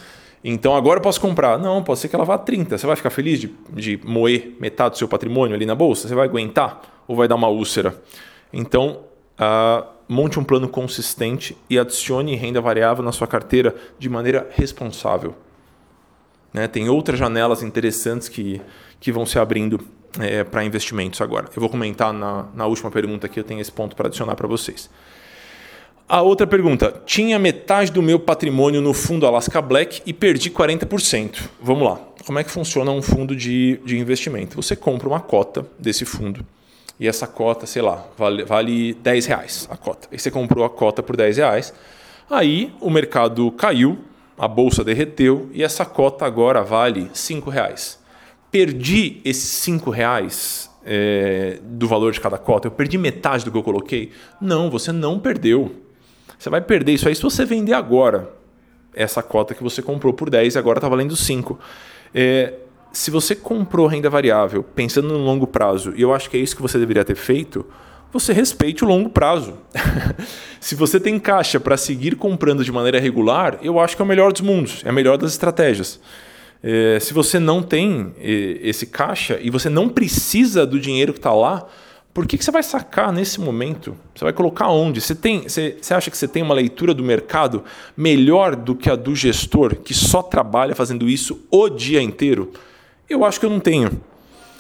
Então 0.44 0.76
agora 0.76 1.00
eu 1.00 1.02
posso 1.02 1.20
comprar. 1.20 1.58
Não, 1.58 1.84
pode 1.84 2.00
ser 2.00 2.08
que 2.08 2.16
ela 2.16 2.26
vá 2.26 2.36
a 2.36 2.38
30. 2.38 2.78
Você 2.78 2.86
vai 2.86 2.96
ficar 2.96 3.10
feliz 3.10 3.40
de, 3.40 3.52
de 3.74 4.00
moer 4.04 4.56
metade 4.60 4.92
do 4.92 4.98
seu 4.98 5.08
patrimônio 5.08 5.56
ali 5.56 5.66
na 5.66 5.74
bolsa? 5.74 6.08
Você 6.08 6.14
vai 6.14 6.28
aguentar 6.28 6.82
ou 7.08 7.16
vai 7.16 7.28
dar 7.28 7.36
uma 7.36 7.48
úlcera? 7.48 8.00
Então 8.54 9.00
uh, 9.40 9.95
monte 10.08 10.40
um 10.40 10.44
plano 10.44 10.68
consistente 10.68 11.58
e 11.70 11.80
adicione 11.80 12.36
renda 12.36 12.62
variável 12.62 13.04
na 13.04 13.12
sua 13.12 13.28
carteira 13.28 13.76
de 13.98 14.10
maneira 14.10 14.48
responsável. 14.52 15.36
Né? 16.54 16.68
Tem 16.68 16.88
outras 16.90 17.20
janelas 17.20 17.64
interessantes 17.64 18.30
que, 18.30 18.62
que 19.00 19.12
vão 19.12 19.26
se 19.26 19.38
abrindo 19.40 19.80
é, 20.20 20.44
para 20.44 20.64
investimentos 20.64 21.22
agora. 21.22 21.48
Eu 21.56 21.60
vou 21.60 21.70
comentar 21.70 22.14
na, 22.14 22.48
na 22.54 22.66
última 22.66 22.90
pergunta 22.92 23.28
que 23.28 23.40
eu 23.40 23.44
tenho 23.44 23.60
esse 23.60 23.72
ponto 23.72 23.96
para 23.96 24.08
adicionar 24.08 24.36
para 24.36 24.48
vocês. 24.48 24.90
A 26.08 26.22
outra 26.22 26.46
pergunta: 26.46 27.02
tinha 27.06 27.40
metade 27.40 27.92
do 27.92 28.02
meu 28.02 28.20
patrimônio 28.20 28.80
no 28.80 28.94
fundo 28.94 29.26
Alaska 29.26 29.62
Black 29.62 30.02
e 30.06 30.14
perdi 30.14 30.52
40%. 30.52 31.50
Vamos 31.60 31.84
lá. 31.84 32.00
Como 32.26 32.40
é 32.40 32.44
que 32.44 32.52
funciona 32.52 32.92
um 32.92 33.02
fundo 33.02 33.36
de, 33.36 33.80
de 33.84 33.98
investimento? 33.98 34.56
Você 34.56 34.76
compra 34.76 35.08
uma 35.08 35.20
cota 35.20 35.66
desse 35.80 36.06
fundo 36.06 36.46
e 37.00 37.08
essa 37.08 37.28
cota, 37.28 37.66
sei 37.66 37.82
lá, 37.82 38.06
vale, 38.18 38.46
vale 38.46 38.94
10 38.94 39.26
reais 39.26 39.68
a 39.70 39.76
cota. 39.76 40.08
E 40.12 40.18
você 40.18 40.32
comprou 40.32 40.64
a 40.64 40.70
cota 40.70 41.04
por 41.04 41.18
10 41.18 41.38
reais. 41.38 41.74
Aí 42.30 42.74
o 42.80 42.90
mercado 42.90 43.52
caiu, 43.52 44.00
a 44.38 44.48
bolsa 44.48 44.84
derreteu 44.84 45.50
e 45.54 45.64
essa 45.64 45.86
cota 45.86 46.26
agora 46.26 46.64
vale 46.64 47.10
5 47.14 47.50
reais. 47.50 48.00
Perdi 48.50 49.22
esses 49.26 49.50
5 49.64 49.90
reais 49.90 50.70
é, 50.86 51.60
do 51.62 51.88
valor 51.88 52.14
de 52.14 52.22
cada 52.22 52.38
cota? 52.38 52.68
Eu 52.68 52.72
perdi 52.72 52.98
metade 52.98 53.44
do 53.44 53.52
que 53.52 53.58
eu 53.58 53.64
coloquei? 53.64 54.12
Não, 54.40 54.70
você 54.70 54.92
não 54.92 55.20
perdeu. 55.20 55.76
Você 56.38 56.50
vai 56.50 56.62
perder 56.62 56.94
isso 56.94 57.08
aí 57.08 57.16
se 57.16 57.22
você 57.22 57.44
vender 57.44 57.74
agora 57.74 58.32
essa 58.94 59.22
cota 59.22 59.54
que 59.54 59.62
você 59.62 59.82
comprou 59.82 60.14
por 60.14 60.30
10 60.30 60.56
e 60.56 60.58
agora 60.58 60.78
está 60.78 60.88
valendo 60.88 61.16
5. 61.16 61.60
É, 62.14 62.54
se 62.96 63.12
você 63.12 63.36
comprou 63.36 63.88
renda 63.88 64.10
variável 64.10 64.64
pensando 64.64 65.10
no 65.10 65.18
longo 65.18 65.46
prazo, 65.46 65.94
e 65.98 66.02
eu 66.02 66.14
acho 66.14 66.30
que 66.30 66.38
é 66.38 66.40
isso 66.40 66.56
que 66.56 66.62
você 66.62 66.80
deveria 66.80 67.04
ter 67.04 67.16
feito, 67.16 67.66
você 68.12 68.32
respeite 68.32 68.86
o 68.86 68.88
longo 68.88 69.10
prazo. 69.10 69.56
se 70.62 70.76
você 70.76 70.98
tem 70.98 71.20
caixa 71.20 71.60
para 71.60 71.76
seguir 71.76 72.16
comprando 72.16 72.64
de 72.64 72.72
maneira 72.72 72.98
regular, 72.98 73.60
eu 73.62 73.82
acho 73.82 73.98
que 73.98 74.02
é 74.02 74.06
o 74.06 74.08
melhor 74.08 74.32
dos 74.32 74.40
mundos, 74.40 74.82
é 74.86 74.90
a 74.90 74.94
melhor 74.94 75.18
das 75.18 75.32
estratégias. 75.32 76.00
É, 76.64 76.98
se 77.02 77.14
você 77.14 77.38
não 77.38 77.62
tem 77.62 78.14
esse 78.18 78.86
caixa 78.86 79.38
e 79.42 79.50
você 79.50 79.70
não 79.70 79.90
precisa 79.90 80.66
do 80.66 80.80
dinheiro 80.80 81.12
que 81.12 81.20
está 81.20 81.34
lá, 81.34 81.68
por 82.14 82.26
que, 82.26 82.38
que 82.38 82.46
você 82.46 82.52
vai 82.52 82.64
sacar 82.64 83.12
nesse 83.12 83.42
momento? 83.42 83.98
Você 84.16 84.24
vai 84.24 84.32
colocar 84.32 84.70
onde? 84.70 85.02
Você, 85.02 85.14
tem, 85.14 85.42
você, 85.42 85.78
você 85.82 85.94
acha 85.94 86.10
que 86.10 86.18
você 86.18 86.30
tem 86.30 86.42
uma 86.42 86.56
leitura 86.56 86.94
do 86.94 87.04
mercado 87.04 87.62
melhor 87.98 88.56
do 88.56 88.74
que 88.74 88.90
a 88.90 88.96
do 88.96 89.14
gestor 89.14 89.76
que 89.76 89.94
só 89.94 90.24
trabalha 90.24 90.74
fazendo 90.74 91.10
isso 91.10 91.46
o 91.52 91.68
dia 91.68 92.02
inteiro? 92.02 92.54
Eu 93.10 93.24
acho 93.24 93.40
que 93.40 93.46
eu 93.46 93.50
não 93.50 93.60
tenho. 93.60 94.02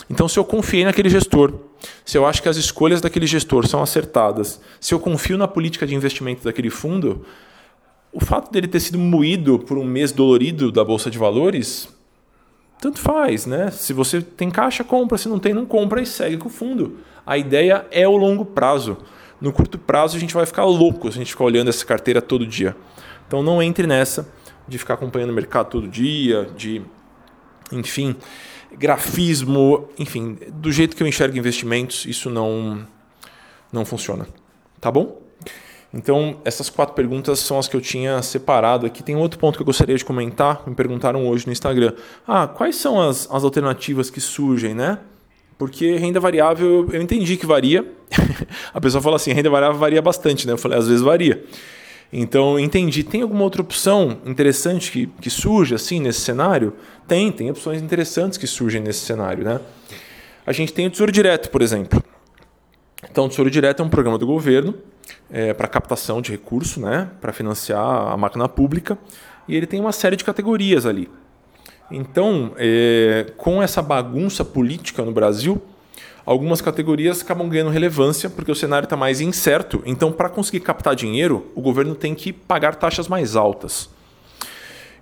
Então, 0.10 0.28
se 0.28 0.38
eu 0.38 0.46
confiei 0.46 0.86
naquele 0.86 1.10
gestor, 1.10 1.54
se 2.04 2.18
eu 2.18 2.26
acho 2.26 2.42
que 2.42 2.50
as 2.50 2.58
escolhas 2.58 3.02
daquele 3.02 3.26
gestor 3.26 3.68
são 3.68 3.82
acertadas, 3.82 4.62
se 4.80 4.94
eu 4.94 5.00
confio 5.00 5.38
na 5.38 5.48
política 5.48 5.88
de 5.88 5.96
investimento 5.96 6.44
daquele 6.44 6.70
fundo, 6.70 7.26
o 8.14 8.24
fato 8.24 8.52
dele 8.52 8.68
ter 8.68 8.80
sido 8.80 9.00
moído 9.00 9.58
por 9.60 9.78
um 9.78 9.84
mês 9.84 10.12
dolorido 10.12 10.72
da 10.72 10.84
bolsa 10.84 11.10
de 11.10 11.18
valores, 11.18 11.90
tanto 12.80 13.00
faz, 13.00 13.46
né? 13.46 13.72
Se 13.72 13.94
você 13.94 14.22
tem 14.22 14.52
caixa, 14.52 14.84
compra, 14.84 15.18
se 15.18 15.28
não 15.28 15.40
tem, 15.40 15.54
não 15.54 15.66
compra 15.66 16.02
e 16.02 16.06
segue 16.06 16.38
com 16.38 16.48
o 16.48 16.52
fundo. 16.52 17.00
A 17.26 17.38
ideia 17.38 17.86
é 17.90 18.08
o 18.08 18.16
longo 18.16 18.46
prazo. 18.46 18.98
No 19.42 19.52
curto 19.52 19.78
prazo 19.78 20.16
a 20.16 20.20
gente 20.20 20.34
vai 20.34 20.46
ficar 20.46 20.66
louco 20.66 21.12
se 21.12 21.18
a 21.18 21.20
gente 21.20 21.32
ficar 21.32 21.46
olhando 21.46 21.70
essa 21.70 21.86
carteira 21.86 22.22
todo 22.22 22.46
dia. 22.46 22.76
Então 23.28 23.42
não 23.42 23.62
entre 23.62 23.88
nessa 23.88 24.30
de 24.68 24.78
ficar 24.78 24.94
acompanhando 24.96 25.32
o 25.32 25.34
mercado 25.34 25.70
todo 25.70 25.88
dia, 25.88 26.48
de 26.56 26.82
enfim, 27.72 28.16
grafismo, 28.78 29.88
enfim, 29.98 30.38
do 30.54 30.72
jeito 30.72 30.96
que 30.96 31.04
eu 31.04 31.08
enxergo 31.08 31.38
investimentos, 31.38 32.06
isso 32.06 32.30
não 32.30 32.86
não 33.72 33.84
funciona. 33.86 34.28
Tá 34.80 34.92
bom? 34.92 35.22
Então, 35.94 36.38
essas 36.44 36.70
quatro 36.70 36.94
perguntas 36.94 37.40
são 37.40 37.58
as 37.58 37.70
que 37.70 37.76
eu 37.76 37.80
tinha 37.80 38.22
separado 38.22 38.86
aqui. 38.86 39.02
Tem 39.02 39.16
outro 39.16 39.40
ponto 39.40 39.56
que 39.56 39.62
eu 39.62 39.66
gostaria 39.66 39.96
de 39.96 40.04
comentar, 40.04 40.62
me 40.68 40.76
perguntaram 40.76 41.26
hoje 41.26 41.46
no 41.46 41.54
Instagram. 41.54 41.94
Ah, 42.28 42.48
quais 42.48 42.76
são 42.76 43.02
as, 43.02 43.30
as 43.32 43.44
alternativas 43.46 44.10
que 44.10 44.20
surgem, 44.20 44.74
né? 44.74 45.00
Porque 45.58 45.96
renda 45.96 46.20
variável, 46.20 46.90
eu 46.92 47.02
entendi 47.02 47.38
que 47.38 47.46
varia. 47.46 47.90
a 48.74 48.82
pessoa 48.82 49.02
fala 49.02 49.16
assim, 49.16 49.32
renda 49.32 49.50
variável 49.50 49.80
varia 49.80 50.02
bastante, 50.02 50.46
né? 50.46 50.52
Eu 50.52 50.58
falei, 50.58 50.78
às 50.78 50.88
vezes 50.88 51.02
varia. 51.02 51.46
Então, 52.12 52.60
entendi. 52.60 53.04
Tem 53.04 53.22
alguma 53.22 53.44
outra 53.44 53.62
opção 53.62 54.18
interessante 54.26 54.92
que, 54.92 55.08
que 55.22 55.30
surge 55.30 55.74
assim 55.74 56.02
nesse 56.02 56.20
cenário? 56.20 56.74
Tem, 57.08 57.32
tem 57.32 57.52
opções 57.52 57.82
interessantes 57.82 58.38
que 58.38 58.48
surgem 58.48 58.82
nesse 58.82 59.00
cenário, 59.00 59.44
né? 59.44 59.60
A 60.46 60.52
gente 60.52 60.74
tem 60.74 60.88
o 60.88 60.92
Tesouro 60.92 61.12
Direto, 61.12 61.50
por 61.50 61.62
exemplo. 61.62 62.04
Então, 63.10 63.26
o 63.26 63.30
Tesouro 63.30 63.50
Direto 63.50 63.82
é 63.82 63.86
um 63.86 63.90
programa 63.90 64.18
do 64.18 64.26
governo 64.26 64.76
é, 65.30 65.54
para 65.54 65.68
captação 65.68 66.22
de 66.22 66.32
recurso, 66.32 66.80
né? 66.80 67.10
Para 67.22 67.32
financiar 67.32 68.12
a 68.12 68.18
máquina 68.18 68.50
pública. 68.50 68.98
E 69.48 69.56
ele 69.56 69.68
tem 69.68 69.80
uma 69.80 69.92
série 69.92 70.16
de 70.16 70.24
categorias 70.24 70.86
ali. 70.86 71.10
Então, 71.92 72.54
é, 72.58 73.28
com 73.38 73.62
essa 73.62 73.82
bagunça 73.82 74.44
política 74.44 75.04
no 75.04 75.12
Brasil, 75.12 75.62
algumas 76.26 76.62
categorias 76.62 77.22
acabam 77.22 77.48
ganhando 77.48 77.70
relevância 77.70 78.30
porque 78.30 78.52
o 78.52 78.56
cenário 78.56 78.86
está 78.86 78.98
mais 78.98 79.22
incerto. 79.22 79.84
Então, 79.86 80.12
para 80.12 80.30
conseguir 80.30 80.62
captar 80.62 80.96
dinheiro, 80.96 81.52
o 81.54 81.62
governo 81.62 81.94
tem 81.94 82.16
que 82.16 82.34
pagar 82.34 82.76
taxas 82.76 83.08
mais 83.08 83.36
altas. 83.36 83.90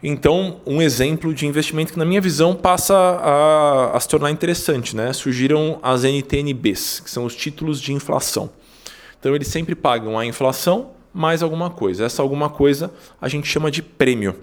Então, 0.04 0.58
um 0.66 0.82
exemplo 0.82 1.34
de 1.34 1.48
investimento 1.48 1.94
que, 1.94 2.00
na 2.00 2.04
minha 2.04 2.20
visão, 2.20 2.54
passa 2.54 2.94
a, 2.94 3.96
a 3.96 4.00
se 4.02 4.10
tornar 4.10 4.32
interessante. 4.32 4.96
Né? 4.96 5.14
Surgiram 5.14 5.80
as 5.82 6.04
NTNBs, 6.04 7.00
que 7.00 7.10
são 7.10 7.24
os 7.24 7.34
títulos 7.34 7.80
de 7.80 7.94
inflação. 7.94 8.50
Então, 9.18 9.34
eles 9.34 9.48
sempre 9.48 9.74
pagam 9.74 10.20
a 10.20 10.26
inflação 10.26 10.92
mais 11.14 11.42
alguma 11.42 11.70
coisa. 11.70 12.04
Essa 12.04 12.22
alguma 12.22 12.50
coisa 12.50 12.92
a 13.22 13.30
gente 13.30 13.48
chama 13.48 13.72
de 13.72 13.82
prêmio. 13.82 14.36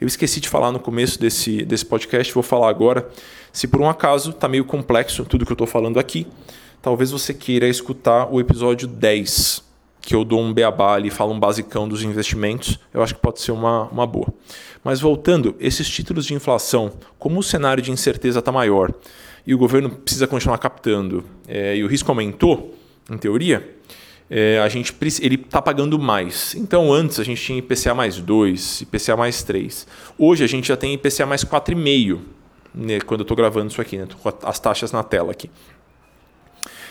Eu 0.00 0.06
esqueci 0.06 0.40
de 0.40 0.48
falar 0.48 0.70
no 0.70 0.78
começo 0.78 1.18
desse, 1.18 1.64
desse 1.64 1.84
podcast, 1.84 2.32
vou 2.32 2.42
falar 2.42 2.68
agora. 2.68 3.08
Se 3.52 3.66
por 3.66 3.80
um 3.80 3.88
acaso 3.88 4.30
está 4.30 4.48
meio 4.48 4.64
complexo 4.64 5.24
tudo 5.24 5.44
que 5.44 5.50
eu 5.50 5.54
estou 5.54 5.66
falando 5.66 5.98
aqui, 5.98 6.26
talvez 6.80 7.10
você 7.10 7.34
queira 7.34 7.66
escutar 7.66 8.32
o 8.32 8.38
episódio 8.38 8.86
10, 8.86 9.62
que 10.00 10.14
eu 10.14 10.24
dou 10.24 10.40
um 10.40 10.52
beabá 10.52 10.94
ali, 10.94 11.10
falo 11.10 11.32
um 11.32 11.38
basicão 11.38 11.88
dos 11.88 12.02
investimentos. 12.02 12.78
Eu 12.92 13.02
acho 13.02 13.14
que 13.14 13.20
pode 13.20 13.40
ser 13.40 13.52
uma, 13.52 13.84
uma 13.84 14.06
boa. 14.06 14.32
Mas 14.82 15.00
voltando, 15.00 15.54
esses 15.60 15.88
títulos 15.88 16.24
de 16.24 16.34
inflação, 16.34 16.92
como 17.18 17.40
o 17.40 17.42
cenário 17.42 17.82
de 17.82 17.90
incerteza 17.90 18.38
está 18.38 18.50
maior 18.50 18.92
e 19.46 19.54
o 19.54 19.58
governo 19.58 19.90
precisa 19.90 20.26
continuar 20.26 20.58
captando 20.58 21.24
é, 21.46 21.76
e 21.76 21.84
o 21.84 21.86
risco 21.86 22.10
aumentou, 22.10 22.74
em 23.10 23.18
teoria, 23.18 23.76
é, 24.30 24.60
a 24.60 24.68
gente 24.68 24.94
ele 25.20 25.34
está 25.34 25.60
pagando 25.60 25.98
mais. 25.98 26.54
Então 26.54 26.92
antes 26.92 27.18
a 27.18 27.24
gente 27.24 27.42
tinha 27.42 27.58
IPCA 27.58 27.94
mais 27.94 28.18
2, 28.18 28.82
IPCA 28.82 29.16
mais 29.16 29.42
3. 29.42 29.86
Hoje 30.16 30.44
a 30.44 30.46
gente 30.46 30.68
já 30.68 30.76
tem 30.76 30.94
IPCA 30.94 31.26
mais 31.26 31.44
4,5, 31.44 32.20
né, 32.72 33.00
quando 33.00 33.20
eu 33.20 33.24
estou 33.24 33.36
gravando 33.36 33.70
isso 33.70 33.80
aqui, 33.80 33.98
né, 33.98 34.06
com 34.22 34.32
as 34.44 34.58
taxas 34.60 34.92
na 34.92 35.02
tela 35.02 35.32
aqui. 35.32 35.50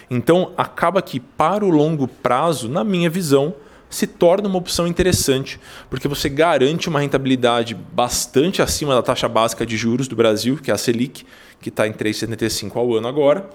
Então 0.10 0.54
acaba 0.58 1.02
que 1.02 1.20
para 1.20 1.64
o 1.64 1.70
longo 1.70 2.08
prazo, 2.08 2.68
na 2.68 2.84
minha 2.84 3.10
visão, 3.10 3.54
se 3.90 4.06
torna 4.06 4.48
uma 4.48 4.58
opção 4.58 4.88
interessante, 4.88 5.60
porque 5.90 6.08
você 6.08 6.30
garante 6.30 6.90
uma 6.90 7.00
rentabilidade 7.00 7.74
bastante 7.74 8.62
acima 8.62 8.94
da 8.94 9.02
taxa 9.02 9.28
básica 9.28 9.66
de 9.66 9.76
juros 9.76 10.08
do 10.08 10.16
Brasil, 10.16 10.58
que 10.58 10.70
é 10.70 10.74
a 10.74 10.78
Selic, 10.78 11.26
que 11.60 11.70
está 11.70 11.88
em 11.88 11.94
3,75 11.94 12.76
ao 12.76 12.96
ano 12.96 13.08
agora 13.08 13.50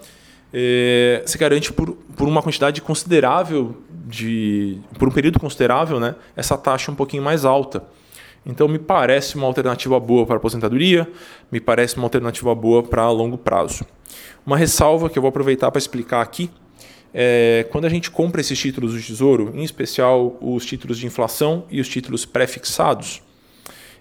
é, 0.56 1.20
você 1.26 1.36
garante 1.36 1.72
por, 1.72 1.96
por 2.16 2.28
uma 2.28 2.40
quantidade 2.40 2.80
considerável 2.80 3.76
de 4.06 4.78
por 4.96 5.08
um 5.08 5.10
período 5.10 5.40
considerável, 5.40 5.98
né, 5.98 6.14
essa 6.36 6.56
taxa 6.56 6.92
um 6.92 6.94
pouquinho 6.94 7.24
mais 7.24 7.44
alta. 7.44 7.82
Então 8.46 8.68
me 8.68 8.78
parece 8.78 9.34
uma 9.34 9.46
alternativa 9.46 9.98
boa 9.98 10.24
para 10.24 10.36
aposentadoria, 10.36 11.10
me 11.50 11.58
parece 11.58 11.96
uma 11.96 12.04
alternativa 12.04 12.54
boa 12.54 12.84
para 12.84 13.10
longo 13.10 13.36
prazo. 13.36 13.84
Uma 14.46 14.57
ressalva 14.57 15.09
que 15.09 15.18
eu 15.18 15.22
vou 15.22 15.30
aproveitar 15.30 15.70
para 15.70 15.78
explicar 15.78 16.20
aqui 16.20 16.50
é 17.12 17.66
quando 17.70 17.85
a 17.85 17.88
gente 17.88 18.11
compra 18.11 18.40
esses 18.40 18.59
títulos 18.59 18.92
do 18.92 19.00
Tesouro, 19.00 19.52
em 19.54 19.62
especial 19.62 20.37
os 20.40 20.66
títulos 20.66 20.98
de 20.98 21.07
inflação 21.07 21.64
e 21.70 21.80
os 21.80 21.88
títulos 21.88 22.26
pré-fixados, 22.26 23.22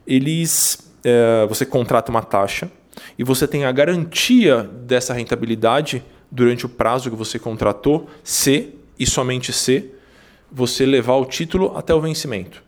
eles 0.05 0.91
é, 1.03 1.45
você 1.47 1.65
contrata 1.65 2.09
uma 2.09 2.23
taxa 2.23 2.71
e 3.17 3.23
você 3.23 3.47
tem 3.47 3.65
a 3.65 3.71
garantia 3.71 4.63
dessa 4.63 5.13
rentabilidade 5.13 6.03
durante 6.31 6.65
o 6.65 6.69
prazo 6.69 7.09
que 7.09 7.15
você 7.15 7.37
contratou, 7.37 8.09
se 8.23 8.73
e 8.99 9.05
somente 9.05 9.53
se 9.53 9.91
você 10.51 10.85
levar 10.85 11.15
o 11.15 11.25
título 11.25 11.77
até 11.77 11.93
o 11.93 12.01
vencimento. 12.01 12.63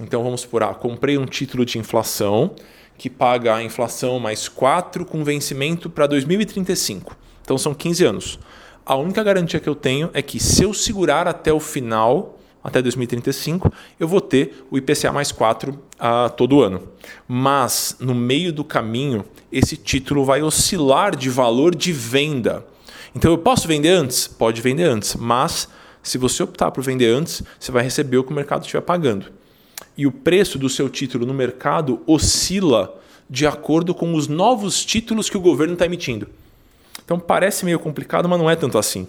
Então 0.00 0.22
vamos 0.22 0.42
supor, 0.42 0.62
ah, 0.62 0.74
comprei 0.74 1.18
um 1.18 1.26
título 1.26 1.64
de 1.64 1.78
inflação 1.78 2.54
que 3.00 3.08
paga 3.08 3.54
a 3.54 3.62
inflação 3.64 4.20
mais 4.20 4.46
4 4.46 5.06
com 5.06 5.24
vencimento 5.24 5.88
para 5.88 6.06
2035. 6.06 7.16
Então 7.40 7.56
são 7.56 7.72
15 7.72 8.04
anos. 8.04 8.38
A 8.84 8.94
única 8.94 9.22
garantia 9.22 9.58
que 9.58 9.68
eu 9.70 9.74
tenho 9.74 10.10
é 10.12 10.20
que 10.20 10.38
se 10.38 10.62
eu 10.64 10.74
segurar 10.74 11.26
até 11.26 11.50
o 11.50 11.58
final, 11.58 12.38
até 12.62 12.82
2035, 12.82 13.72
eu 13.98 14.06
vou 14.06 14.20
ter 14.20 14.66
o 14.70 14.76
IPCA 14.76 15.10
mais 15.12 15.32
4 15.32 15.82
a 15.98 16.26
uh, 16.26 16.30
todo 16.30 16.60
ano. 16.60 16.82
Mas 17.26 17.96
no 17.98 18.14
meio 18.14 18.52
do 18.52 18.62
caminho, 18.62 19.24
esse 19.50 19.78
título 19.78 20.22
vai 20.22 20.42
oscilar 20.42 21.16
de 21.16 21.30
valor 21.30 21.74
de 21.74 21.94
venda. 21.94 22.66
Então 23.14 23.30
eu 23.30 23.38
posso 23.38 23.66
vender 23.66 23.92
antes? 23.92 24.28
Pode 24.28 24.60
vender 24.60 24.84
antes, 24.84 25.16
mas 25.16 25.66
Se 26.02 26.16
você 26.16 26.42
optar 26.42 26.70
por 26.70 26.82
vender 26.82 27.14
antes, 27.14 27.42
você 27.58 27.70
vai 27.70 27.82
receber 27.82 28.16
o 28.16 28.24
que 28.24 28.32
o 28.32 28.34
mercado 28.34 28.62
estiver 28.62 28.80
pagando. 28.80 29.39
E 30.00 30.06
o 30.06 30.10
preço 30.10 30.58
do 30.58 30.70
seu 30.70 30.88
título 30.88 31.26
no 31.26 31.34
mercado 31.34 32.00
oscila 32.06 32.98
de 33.28 33.46
acordo 33.46 33.94
com 33.94 34.14
os 34.14 34.28
novos 34.28 34.82
títulos 34.82 35.28
que 35.28 35.36
o 35.36 35.40
governo 35.42 35.74
está 35.74 35.84
emitindo. 35.84 36.26
Então 37.04 37.20
parece 37.20 37.66
meio 37.66 37.78
complicado, 37.78 38.26
mas 38.26 38.38
não 38.38 38.48
é 38.48 38.56
tanto 38.56 38.78
assim. 38.78 39.06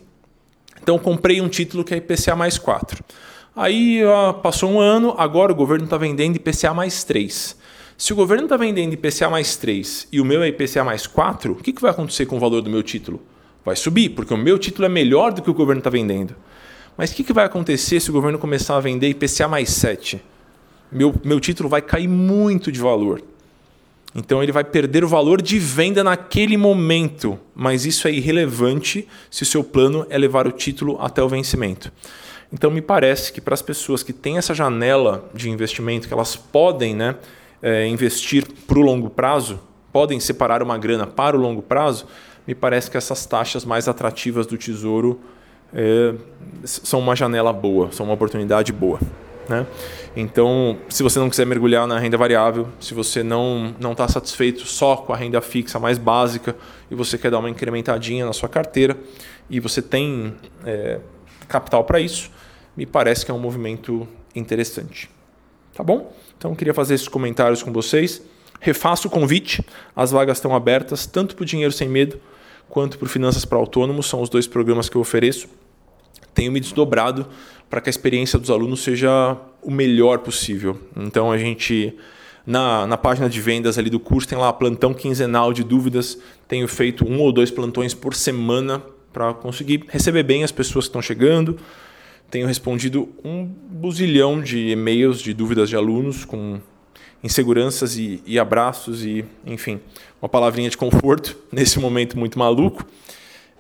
Então 0.84 1.00
comprei 1.00 1.40
um 1.40 1.48
título 1.48 1.86
que 1.86 1.94
é 1.94 1.98
IPCA 1.98 2.36
mais 2.36 2.58
4. 2.58 3.02
Aí 3.56 4.02
passou 4.44 4.70
um 4.70 4.82
ano, 4.82 5.16
agora 5.18 5.54
o 5.54 5.56
governo 5.56 5.86
está 5.86 5.96
vendendo 5.96 6.36
IPCA 6.36 6.74
mais 6.74 7.06
3. 7.06 7.56
Se 7.98 8.12
o 8.12 8.16
governo 8.18 8.44
está 8.44 8.58
vendendo 8.58 8.92
IPCA 8.92 9.30
mais 9.30 9.56
3 9.56 10.10
e 10.12 10.20
o 10.20 10.26
meu 10.26 10.44
é 10.44 10.50
IPCA 10.50 10.84
mais 10.84 11.08
4, 11.08 11.54
o 11.54 11.56
que, 11.56 11.72
que 11.72 11.82
vai 11.82 11.92
acontecer 11.92 12.26
com 12.26 12.36
o 12.36 12.40
valor 12.40 12.62
do 12.62 12.70
meu 12.70 12.84
título? 12.84 13.22
Vai 13.64 13.78
subir, 13.78 14.10
porque 14.10 14.34
o 14.34 14.38
meu 14.38 14.60
título 14.60 14.88
é 14.88 14.90
melhor 14.90 15.32
do 15.32 15.42
que 15.42 15.50
o 15.50 15.54
governo 15.54 15.80
está 15.80 15.90
vendendo. 15.90 16.36
Mas 16.98 17.14
o 17.14 17.16
que, 17.16 17.24
que 17.24 17.32
vai 17.32 17.46
acontecer 17.46 18.02
se 18.02 18.10
o 18.10 18.14
governo 18.14 18.38
começar 18.38 18.76
a 18.76 18.82
vender 18.82 19.08
IPCA 19.08 19.48
mais 19.48 19.70
7? 19.70 20.31
Meu, 20.92 21.14
meu 21.24 21.40
título 21.40 21.70
vai 21.70 21.82
cair 21.82 22.08
muito 22.08 22.72
de 22.72 22.80
valor. 22.80 23.22
Então 24.14 24.44
ele 24.44 24.52
vai 24.52 24.64
perder 24.64 25.04
o 25.06 25.08
valor 25.08 25.42
de 25.42 25.58
venda 25.58 26.04
naquele 26.04 26.58
momento, 26.58 27.40
mas 27.56 27.86
isso 27.86 28.08
é 28.08 28.12
irrelevante 28.12 29.08
se 29.30 29.44
o 29.44 29.46
seu 29.46 29.64
plano 29.64 30.06
é 30.10 30.18
levar 30.18 30.46
o 30.46 30.52
título 30.52 30.98
até 31.00 31.24
o 31.24 31.30
vencimento. 31.30 31.92
Então 32.52 32.70
me 32.70 32.82
parece 32.82 33.32
que 33.32 33.40
para 33.40 33.54
as 33.54 33.62
pessoas 33.62 34.04
que 34.04 34.12
têm 34.12 34.38
essa 34.38 34.54
janela 34.54 35.30
de 35.34 35.50
investimento, 35.50 36.10
que 36.10 36.14
elas 36.14 36.36
podem 36.36 36.94
né, 36.94 37.16
é, 37.62 37.88
investir 37.88 38.46
para 38.68 38.78
o 38.78 38.82
longo 38.82 39.10
prazo, 39.10 39.58
podem 39.94 40.20
separar 40.20 40.62
uma 40.62 40.78
grana 40.78 41.08
para 41.08 41.38
o 41.38 41.40
longo 41.40 41.62
prazo, 41.62 42.06
me 42.46 42.54
parece 42.54 42.92
que 42.92 42.98
essas 42.98 43.26
taxas 43.26 43.64
mais 43.64 43.88
atrativas 43.88 44.46
do 44.46 44.58
tesouro 44.58 45.22
é, 45.74 46.14
são 46.66 47.00
uma 47.00 47.16
janela 47.16 47.54
boa, 47.54 47.90
são 47.94 48.06
uma 48.06 48.16
oportunidade 48.16 48.74
boa. 48.74 49.00
Né? 49.52 49.68
Então, 50.16 50.78
se 50.88 51.04
você 51.04 51.20
não 51.20 51.30
quiser 51.30 51.46
mergulhar 51.46 51.86
na 51.86 52.00
renda 52.00 52.18
variável, 52.18 52.70
se 52.80 52.94
você 52.94 53.22
não 53.22 53.76
não 53.80 53.92
está 53.92 54.08
satisfeito 54.08 54.66
só 54.66 54.96
com 54.96 55.12
a 55.12 55.18
renda 55.18 55.42
fixa 55.42 55.78
mais 55.78 55.98
básica 55.98 56.56
e 56.90 56.96
você 56.96 57.18
quer 57.18 57.30
dar 57.30 57.40
uma 57.40 57.50
incrementadinha 57.50 58.26
na 58.26 58.32
sua 58.32 58.48
carteira 58.48 58.96
e 59.50 59.60
você 59.60 59.82
tem 59.82 60.34
é, 60.66 61.00
capital 61.50 61.84
para 61.84 62.00
isso, 62.00 62.32
me 62.78 62.86
parece 62.86 63.26
que 63.26 63.32
é 63.32 63.34
um 63.34 63.40
movimento 63.40 64.08
interessante. 64.34 65.10
Tá 65.76 65.84
bom? 65.84 66.14
Então, 66.38 66.56
queria 66.56 66.74
fazer 66.74 66.94
esses 66.94 67.10
comentários 67.10 67.62
com 67.62 67.74
vocês. 67.74 68.22
Refaço 68.62 69.10
o 69.10 69.12
convite, 69.12 69.66
as 69.94 70.12
vagas 70.12 70.38
estão 70.38 70.56
abertas 70.56 71.06
tanto 71.06 71.36
para 71.36 71.44
o 71.44 71.46
Dinheiro 71.46 71.74
Sem 71.74 71.90
Medo 71.90 72.22
quanto 72.70 72.98
para 72.98 73.10
Finanças 73.10 73.44
para 73.44 73.58
Autônomos, 73.58 74.08
são 74.08 74.22
os 74.22 74.30
dois 74.30 74.48
programas 74.48 74.88
que 74.88 74.96
eu 74.96 75.02
ofereço. 75.02 75.50
Tenho 76.34 76.54
me 76.54 76.60
desdobrado 76.62 77.28
para 77.72 77.80
que 77.80 77.88
a 77.88 77.90
experiência 77.90 78.38
dos 78.38 78.50
alunos 78.50 78.84
seja 78.84 79.38
o 79.64 79.72
melhor 79.72 80.20
possível. 80.20 80.78
Então 80.94 81.32
a 81.32 81.38
gente 81.38 81.96
na, 82.46 82.86
na 82.86 82.98
página 82.98 83.30
de 83.30 83.40
vendas 83.40 83.78
ali 83.78 83.90
do 83.90 83.98
curso 83.98 84.28
tem 84.28 84.38
lá 84.38 84.52
plantão 84.52 84.94
quinzenal 84.94 85.54
de 85.54 85.64
dúvidas. 85.64 86.18
Tenho 86.50 86.68
feito 86.68 87.06
um 87.06 87.22
ou 87.22 87.32
dois 87.32 87.50
plantões 87.50 87.94
por 87.94 88.14
semana 88.14 88.84
para 89.14 89.34
conseguir 89.34 89.86
receber 89.88 90.22
bem 90.24 90.44
as 90.44 90.52
pessoas 90.52 90.84
que 90.86 90.90
estão 90.90 91.02
chegando. 91.02 91.58
Tenho 92.30 92.46
respondido 92.46 93.08
um 93.24 93.46
buzilhão 93.46 94.42
de 94.42 94.72
e-mails 94.72 95.22
de 95.22 95.34
dúvidas 95.34 95.70
de 95.70 95.78
alunos 95.78 96.26
com 96.26 96.60
inseguranças 97.24 97.96
e, 97.96 98.22
e 98.26 98.38
abraços 98.38 99.06
e, 99.06 99.24
enfim, 99.46 99.80
uma 100.22 100.28
palavrinha 100.28 100.70
de 100.70 100.76
conforto 100.76 101.38
nesse 101.50 101.80
momento 101.80 102.20
muito 102.20 102.38
maluco. 102.38 102.86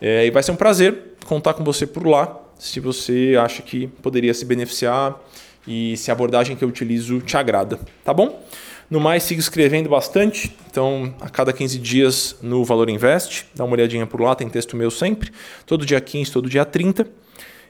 É, 0.01 0.25
e 0.25 0.31
vai 0.31 0.43
ser 0.43 0.51
um 0.51 0.57
prazer 0.57 1.15
contar 1.25 1.53
com 1.53 1.63
você 1.63 1.87
por 1.87 2.05
lá 2.05 2.41
se 2.61 2.79
você 2.79 3.35
acha 3.41 3.63
que 3.63 3.87
poderia 3.87 4.31
se 4.35 4.45
beneficiar 4.45 5.19
e 5.67 5.97
se 5.97 6.11
a 6.11 6.13
abordagem 6.13 6.55
que 6.55 6.63
eu 6.63 6.69
utilizo 6.69 7.19
te 7.19 7.35
agrada, 7.35 7.79
tá 8.03 8.13
bom? 8.13 8.39
No 8.87 8.99
mais, 8.99 9.23
siga 9.23 9.41
escrevendo 9.41 9.89
bastante. 9.89 10.55
Então, 10.69 11.11
a 11.19 11.27
cada 11.27 11.51
15 11.51 11.79
dias 11.79 12.35
no 12.39 12.63
Valor 12.63 12.87
Invest, 12.87 13.47
dá 13.55 13.63
uma 13.63 13.73
olhadinha 13.73 14.05
por 14.05 14.21
lá, 14.21 14.35
tem 14.35 14.47
texto 14.47 14.77
meu 14.77 14.91
sempre, 14.91 15.31
todo 15.65 15.87
dia 15.87 15.99
15, 15.99 16.31
todo 16.31 16.47
dia 16.47 16.63
30. 16.63 17.07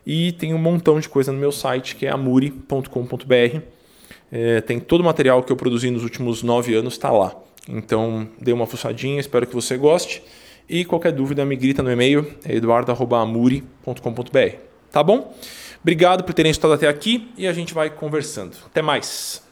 E 0.06 0.34
tem 0.34 0.54
um 0.54 0.58
montão 0.58 1.00
de 1.00 1.08
coisa 1.08 1.32
no 1.32 1.40
meu 1.40 1.54
site, 1.54 1.96
que 1.96 2.06
é 2.06 2.10
amuri.com.br. 2.10 3.62
É, 4.30 4.60
tem 4.60 4.78
todo 4.78 5.00
o 5.00 5.06
material 5.06 5.42
que 5.42 5.54
eu 5.54 5.56
produzi 5.56 5.90
nos 5.90 6.04
últimos 6.04 6.44
nove 6.44 6.76
anos, 6.76 6.96
está 6.96 7.12
lá. 7.12 7.34
Então, 7.70 8.28
dê 8.42 8.52
uma 8.52 8.68
fuçadinha, 8.68 9.22
espero 9.22 9.48
que 9.48 9.56
você 9.56 9.78
goste. 9.78 10.22
E 10.68 10.84
qualquer 10.84 11.14
dúvida, 11.14 11.46
me 11.46 11.56
grita 11.56 11.82
no 11.82 11.90
e-mail, 11.90 12.28
é 12.44 12.56
eduardo.amuri.com.br. 12.56 14.71
Tá 14.92 15.02
bom? 15.02 15.34
Obrigado 15.82 16.24
por 16.24 16.34
terem 16.34 16.52
estado 16.52 16.74
até 16.74 16.88
aqui 16.88 17.32
e 17.38 17.48
a 17.48 17.54
gente 17.54 17.74
vai 17.74 17.90
conversando. 17.90 18.56
Até 18.66 18.82
mais! 18.82 19.51